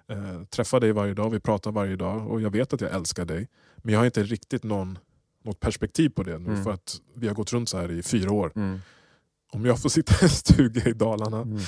eh, 0.09 0.43
träffar 0.45 0.81
dig 0.81 0.93
varje 0.93 1.15
dag, 1.15 1.31
vi 1.31 1.41
pratar 1.41 1.73
varje 1.73 1.97
dag 1.97 2.31
och 2.31 2.41
jag 2.41 2.51
vet 2.51 2.73
att 2.73 2.81
jag 2.81 2.93
älskar 2.95 3.25
dig. 3.25 3.49
Men 3.77 3.93
jag 3.93 4.01
har 4.01 4.05
inte 4.07 4.23
riktigt 4.23 4.65
någon, 4.65 4.99
något 5.45 5.61
perspektiv 5.61 6.09
på 6.09 6.23
det 6.23 6.39
nu 6.39 6.51
Mm. 6.51 6.65
för 6.65 6.71
att 6.71 7.01
vi 7.15 7.29
har 7.29 7.35
gått 7.35 7.53
runt 7.53 7.69
så 7.69 7.79
här 7.79 7.91
i 7.91 8.03
fyra 8.03 8.33
år. 8.33 8.53
Mm. 8.57 8.79
Om 9.53 9.65
jag 9.67 9.83
får 9.83 9.89
sitta 9.89 10.15
i 10.21 10.25
en 10.25 10.29
stuga 10.29 10.85
i 10.89 10.93
Dalarna 10.93 11.41
Mm. 11.43 11.59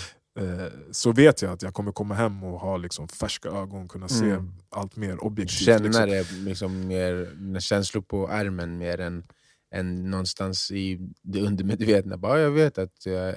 eh, 0.61 0.67
så 0.91 1.13
vet 1.13 1.43
jag 1.43 1.53
att 1.53 1.63
jag 1.63 1.75
kommer 1.75 1.93
komma 1.93 2.15
hem 2.15 2.45
och 2.45 2.61
ha 2.61 2.77
liksom 2.77 3.09
färska 3.09 3.49
ögon, 3.49 3.89
kunna 3.89 4.09
se 4.09 4.31
Mm. 4.31 4.53
allt 4.71 4.97
mer 4.97 5.25
objektivt. 5.25 5.59
Känna 5.67 5.85
liksom. 5.85 6.09
det 6.09 6.33
liksom 6.51 6.87
mer, 6.87 7.61
känslor 7.61 8.03
på 8.03 8.29
armen 8.29 8.79
mer 8.79 9.01
än, 9.01 9.25
än 9.71 10.11
någonstans 10.11 10.71
i 10.71 10.99
det 11.23 11.41
undermedvetna. 11.41 12.17
Bara, 12.17 12.41
jag 12.41 12.51
vet 12.51 12.79
att 12.79 13.07
jag 13.07 13.35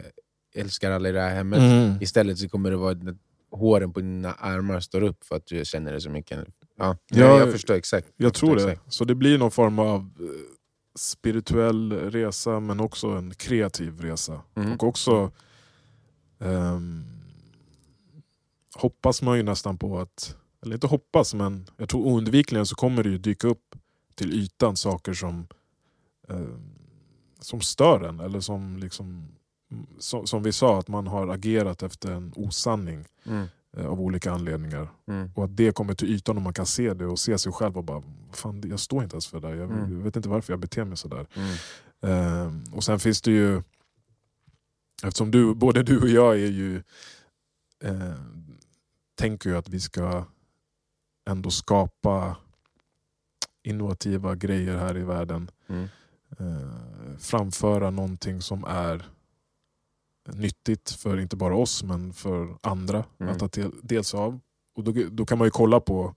älskar 0.55 0.91
alla 0.91 1.09
i 1.09 1.11
det 1.11 1.21
här 1.21 1.35
hemmet. 1.35 1.59
Mm. 1.59 2.01
Istället 2.01 2.37
så 2.37 2.49
kommer 2.49 2.71
det 2.71 2.77
vara 2.77 2.91
att 2.91 3.17
håren 3.51 3.93
på 3.93 3.99
dina 3.99 4.33
armar 4.33 4.79
står 4.79 5.01
upp 5.01 5.23
för 5.23 5.35
att 5.35 5.45
du 5.45 5.65
känner 5.65 5.93
det 5.93 6.01
så 6.01 6.09
mycket. 6.09 6.39
Ja, 6.77 6.97
Ja, 7.07 7.17
jag, 7.19 7.39
jag 7.39 7.51
förstår 7.51 7.73
exakt. 7.73 8.07
Jag 8.17 8.33
tror 8.33 8.53
förstår 8.53 8.67
det. 8.67 8.73
exakt. 8.73 8.93
Så 8.93 9.05
det 9.05 9.15
blir 9.15 9.37
någon 9.37 9.51
form 9.51 9.79
av 9.79 9.99
eh, 9.99 10.25
spirituell 10.95 11.91
resa 11.91 12.59
men 12.59 12.79
också 12.79 13.07
en 13.07 13.33
kreativ 13.33 14.01
resa. 14.01 14.41
Mm. 14.55 14.73
Och 14.73 14.83
också 14.83 15.31
ehm, 16.39 17.03
hoppas 18.75 19.21
man 19.21 19.37
ju 19.37 19.43
nästan 19.43 19.77
på 19.77 19.99
att, 19.99 20.35
eller 20.63 20.73
inte 20.75 20.87
hoppas 20.87 21.33
men 21.33 21.67
jag 21.77 21.89
tror 21.89 22.05
oundvikligen 22.05 22.65
så 22.65 22.75
kommer 22.75 23.03
det 23.03 23.09
ju 23.09 23.17
dyka 23.17 23.47
upp 23.47 23.75
till 24.15 24.33
ytan 24.33 24.75
saker 24.75 25.13
som, 25.13 25.47
ehm, 26.29 26.69
som 27.39 27.61
stör 27.61 28.01
en. 28.03 28.19
Eller 28.19 28.39
som, 28.39 28.77
liksom, 28.77 29.27
som, 29.99 30.27
som 30.27 30.43
vi 30.43 30.51
sa, 30.51 30.79
att 30.79 30.87
man 30.87 31.07
har 31.07 31.27
agerat 31.27 31.83
efter 31.83 32.11
en 32.11 32.33
osanning 32.35 33.05
Mm. 33.25 33.47
eh, 33.77 33.85
av 33.85 34.01
olika 34.01 34.31
anledningar. 34.31 34.87
Mm. 35.07 35.31
Och 35.35 35.43
att 35.43 35.57
det 35.57 35.75
kommer 35.75 35.93
till 35.93 36.09
ytan 36.09 36.35
och 36.37 36.41
man 36.43 36.53
kan 36.53 36.65
se 36.65 36.93
det 36.93 37.05
och 37.05 37.19
se 37.19 37.37
sig 37.37 37.51
själv 37.51 37.77
och 37.77 37.83
bara 37.83 38.03
Fan, 38.31 38.63
jag 38.69 38.79
står 38.79 39.03
inte 39.03 39.13
ens 39.15 39.27
för 39.27 39.39
det 39.39 39.47
där. 39.47 39.55
Jag, 39.55 39.71
Mm. 39.71 39.97
jag 39.97 40.03
vet 40.03 40.15
inte 40.15 40.29
varför 40.29 40.53
jag 40.53 40.59
beter 40.59 40.83
mig 40.85 40.97
sådär. 40.97 41.27
Mm. 41.35 41.55
Ehm, 42.01 42.63
och 42.73 42.83
sen 42.83 42.99
finns 42.99 43.21
det 43.21 43.31
ju, 43.31 43.61
eftersom 45.03 45.31
du, 45.31 45.55
både 45.55 45.83
du 45.83 46.01
och 46.01 46.09
jag 46.09 46.33
är 46.33 46.47
ju, 46.51 46.83
eh, 47.83 48.13
tänker 49.15 49.49
ju 49.49 49.57
att 49.57 49.69
vi 49.69 49.79
ska 49.79 50.25
ändå 51.29 51.49
skapa 51.49 52.37
innovativa 53.63 54.35
grejer 54.35 54.77
här 54.77 54.97
i 54.97 55.03
världen. 55.03 55.51
Mm. 55.67 55.87
Eh, 56.39 57.17
framföra 57.19 57.89
någonting 57.89 58.41
som 58.41 58.63
är 58.67 59.05
nyttigt 60.33 60.91
för 60.91 61.19
inte 61.19 61.35
bara 61.35 61.55
oss 61.55 61.83
men 61.83 62.13
för 62.13 62.57
andra 62.61 63.05
Mm. 63.19 63.33
att 63.33 63.39
ta 63.39 63.47
del, 63.47 63.71
dels 63.81 64.13
av. 64.13 64.39
Och 64.75 64.83
då, 64.83 64.93
då 65.11 65.25
kan 65.25 65.37
man 65.37 65.47
ju 65.47 65.51
kolla 65.51 65.79
på 65.79 66.15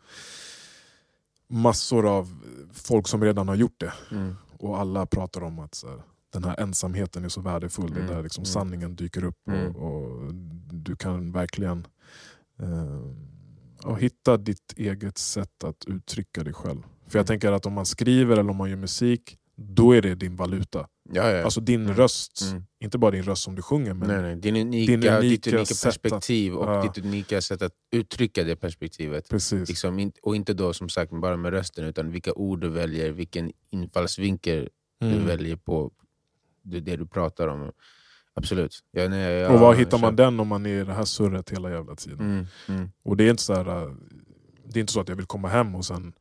massor 1.49 2.07
av 2.19 2.39
folk 2.73 3.09
som 3.09 3.23
redan 3.25 3.49
har 3.49 3.55
gjort 3.55 3.81
det. 3.81 3.93
Mm. 4.11 4.37
Och 4.59 4.79
alla 4.81 5.07
pratar 5.07 5.43
om 5.43 5.59
att 5.59 5.83
här, 5.87 6.03
den 6.33 6.45
här 6.45 6.61
ensamheten 6.61 7.25
är 7.25 7.29
så 7.29 7.41
värdefull. 7.41 7.91
Det 7.91 8.01
är 8.01 8.03
Mm, 8.05 8.15
där 8.15 8.23
liksom 8.23 8.43
mm. 8.43 8.47
sanningen 8.53 8.97
dyker 8.97 9.25
upp. 9.25 9.49
Mm. 9.49 9.77
Och, 9.77 9.93
och 9.93 10.35
Du 10.75 10.97
kan 10.97 11.33
verkligen 11.33 11.87
eh, 12.59 13.95
hitta 13.97 14.37
ditt 14.37 14.73
eget 14.77 15.19
sätt 15.19 15.65
att 15.65 15.85
uttrycka 15.87 16.45
dig 16.45 16.53
själv. 16.53 16.83
För 16.83 17.19
jag 17.19 17.23
Mm. 17.23 17.27
tänker 17.27 17.53
att 17.53 17.67
om 17.67 17.73
man 17.73 17.87
skriver 17.87 18.33
eller 18.37 18.51
om 18.51 18.57
man 18.57 18.71
gör 18.71 18.77
musik, 18.77 19.39
då 19.57 19.93
är 19.93 20.03
det 20.03 20.15
din 20.15 20.37
valuta. 20.37 20.89
Ja, 21.13 21.31
ja. 21.31 21.45
Alltså 21.45 21.61
din 21.61 21.83
Mm. 21.85 21.97
röst, 21.97 22.43
Mm. 22.51 22.65
inte 22.81 22.99
bara 22.99 23.11
din 23.11 23.23
röst 23.23 23.43
som 23.43 23.55
du 23.55 23.63
sjunger. 23.63 23.95
Men 23.95 24.09
nej, 24.09 24.23
nej. 24.23 24.37
Din 24.37 24.57
unika, 24.57 24.91
din 24.93 25.01
ditt 25.31 25.47
unika 25.47 25.57
unika 25.57 25.75
sätt 25.75 25.89
att- 25.89 26.03
perspektiv 26.03 26.55
och 26.55 26.69
ja. 26.71 26.83
ditt 26.83 27.05
unika 27.05 27.41
sätt 27.41 27.63
att 27.63 27.73
uttrycka 27.93 28.45
det 28.45 28.57
perspektivet. 28.57 29.29
Precis. 29.29 29.69
Liksom, 29.69 30.11
och 30.23 30.37
inte 30.37 30.55
då 30.55 30.73
som 30.73 30.89
sagt 30.89 31.13
bara 31.13 31.37
med 31.37 31.53
rösten, 31.53 31.85
utan 31.85 32.11
vilka 32.11 32.33
ord 32.33 32.61
du 32.61 32.69
väljer, 32.69 33.11
vilken 33.13 33.53
infallsvinkel 33.71 34.69
du 35.01 35.07
Mm. 35.07 35.27
väljer 35.27 35.57
på 35.57 35.91
det, 36.63 36.81
det 36.81 36.97
du 36.97 37.07
pratar 37.07 37.49
om. 37.49 37.73
Absolut. 38.35 38.81
Ja, 38.91 39.09
nej, 39.09 39.33
jag, 39.33 39.53
Och 39.55 39.61
var 39.61 39.75
hittar 39.75 39.99
man 39.99 40.17
den 40.17 40.41
om 40.41 40.49
man 40.49 40.67
är 40.67 40.81
i 40.81 40.85
det 40.85 40.93
här 40.93 41.05
surret 41.05 41.51
hela 41.51 41.71
jävla 41.71 41.95
tiden? 41.95 42.21
Mm, 42.21 42.47
mm, 42.69 42.91
Och 43.05 43.17
det 43.17 43.25
är 43.25 43.31
inte 43.31 43.43
så 43.43 43.55
här, 43.55 43.83
äh, 43.83 43.93
det 44.65 44.79
är 44.79 44.81
inte 44.81 44.93
så 44.93 45.01
att 45.01 45.09
jag 45.09 45.17
vill 45.17 45.27
komma 45.27 45.49
hem 45.49 45.75
och 45.75 45.85
sen 45.85 46.13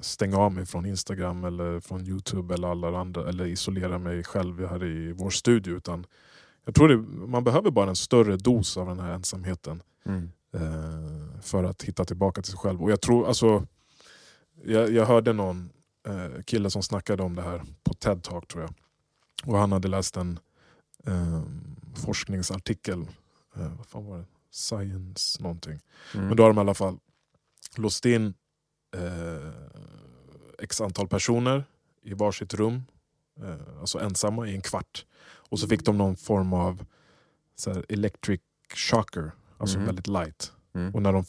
stänga 0.00 0.38
av 0.38 0.52
mig 0.52 0.66
från 0.66 0.86
Instagram 0.86 1.44
eller 1.44 1.80
från 1.80 2.06
Youtube 2.06 2.54
eller 2.54 2.68
alla 2.68 2.98
andra 2.98 3.28
eller 3.28 3.46
isolera 3.46 3.98
mig 3.98 4.24
själv 4.24 4.66
här 4.66 4.84
i 4.84 5.12
vår 5.12 5.30
studio. 5.30 5.76
Utan 5.76 6.06
jag 6.64 6.74
tror 6.74 6.88
det, 6.88 6.96
man 7.26 7.44
behöver 7.44 7.70
bara 7.70 7.88
en 7.88 7.96
större 7.96 8.36
dos 8.36 8.76
av 8.76 8.86
den 8.86 9.00
här 9.00 9.12
ensamheten 9.12 9.82
mm, 10.04 10.30
eh, 10.54 11.40
för 11.42 11.64
att 11.64 11.82
hitta 11.82 12.04
tillbaka 12.04 12.42
till 12.42 12.50
sig 12.50 12.58
själv. 12.58 12.82
Och 12.82 12.90
jag 12.90 13.00
tror, 13.00 13.28
alltså, 13.28 13.66
jag, 14.64 14.90
jag 14.90 15.06
hörde 15.06 15.32
någon 15.32 15.70
eh, 16.08 16.42
kille 16.42 16.70
som 16.70 16.82
snackade 16.82 17.22
om 17.22 17.34
det 17.34 17.42
här 17.42 17.62
på 17.84 17.94
TED 17.94 18.22
Talk 18.22 18.48
tror 18.48 18.62
jag. 18.62 18.74
Och 19.44 19.58
han 19.58 19.72
hade 19.72 19.88
läst 19.88 20.16
en 20.16 20.38
eh, 21.06 21.42
forskningsartikel, 21.94 23.00
eh, 23.56 23.72
vad 23.76 23.86
fan 23.86 24.06
var 24.06 24.18
det? 24.18 24.24
Science 24.50 25.42
någonting. 25.42 25.80
mm. 26.14 26.26
Men 26.26 26.36
då 26.36 26.42
har 26.42 26.50
de 26.50 26.56
i 26.56 26.60
alla 26.60 26.74
fall 26.74 26.98
låst 27.76 28.04
in 28.04 28.34
eh, 28.96 29.52
x 30.58 30.80
antal 30.80 31.08
personer 31.08 31.64
i 32.02 32.14
varsitt 32.14 32.54
rum, 32.54 32.82
eh, 33.42 33.80
alltså 33.80 33.98
ensamma 34.00 34.48
i 34.48 34.54
en 34.54 34.62
kvart. 34.62 35.04
Och 35.50 35.58
så 35.58 35.68
fick 35.68 35.84
de 35.84 35.98
någon 35.98 36.16
form 36.16 36.52
av 36.52 36.84
så 37.56 37.72
här, 37.72 37.84
electric 37.88 38.40
shocker, 38.74 39.30
alltså 39.58 39.76
Mhm. 39.78 39.86
väldigt 39.86 40.06
light. 40.06 40.52
Mm. 40.74 40.94
Och 40.94 41.02
när 41.02 41.12
de 41.12 41.24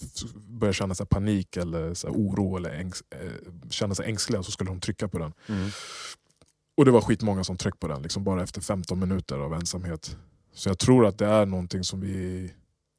började 0.48 0.74
känna 0.74 0.96
så 0.96 1.06
panik 1.06 1.58
eller 1.58 1.94
så 1.94 2.08
oro 2.08 2.58
eller 2.58 2.70
ängs 2.70 3.04
eh, 3.10 3.32
känna 3.70 3.96
sig 3.96 4.06
ängsliga 4.10 4.44
så 4.44 4.52
skulle 4.52 4.70
de 4.70 4.80
trycka 4.80 5.08
på 5.08 5.18
den. 5.20 5.34
Mm. 5.48 5.70
Och 6.78 6.86
det 6.86 6.92
var 6.92 7.02
skitmånga 7.02 7.44
som 7.44 7.58
tryckte 7.58 7.80
på 7.80 7.88
den, 7.88 8.02
liksom 8.02 8.24
bara 8.24 8.44
efter 8.44 8.62
15 8.62 9.00
minuter 9.00 9.38
av 9.38 9.54
ensamhet. 9.54 10.18
Så 10.54 10.70
jag 10.70 10.80
tror 10.80 11.06
att 11.06 11.18
det 11.18 11.26
är 11.26 11.46
någonting 11.46 11.84
som 11.84 12.02
vi 12.02 12.54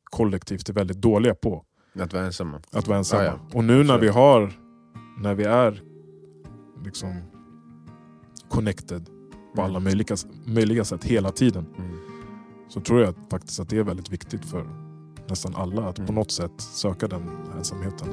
kollektivt 0.04 0.68
är 0.68 0.72
väldigt 0.72 0.96
dåliga 0.96 1.34
på. 1.34 1.64
Att 2.00 2.12
vara 2.12 2.24
ensamma. 2.26 2.60
Att 2.72 2.86
vara 2.88 2.98
ensamma. 2.98 3.24
Ja, 3.24 3.38
ja. 3.50 3.56
Och 3.58 3.64
nu 3.64 3.84
när 3.84 3.98
vi 3.98 4.08
har, 4.08 4.52
när 5.18 5.34
vi 5.34 5.44
är 5.44 5.82
liksom 6.84 7.22
connected 8.48 9.10
på 9.56 9.62
alla 9.62 9.80
möjliga, 9.80 10.16
möjliga 10.44 10.84
sätt 10.84 11.04
hela 11.04 11.30
tiden. 11.30 11.66
Mm. 11.78 11.90
Så 12.68 12.80
tror 12.80 13.00
jag 13.00 13.14
faktiskt 13.30 13.60
att 13.60 13.68
det 13.68 13.78
är 13.78 13.82
väldigt 13.82 14.10
viktigt 14.12 14.44
för 14.44 14.66
nästan 15.28 15.54
alla 15.56 15.88
att 15.88 15.96
på 15.96 16.02
Mm. 16.02 16.14
något 16.14 16.30
sätt 16.30 16.52
söka 16.58 17.08
den 17.08 17.22
ensamheten. 17.56 18.08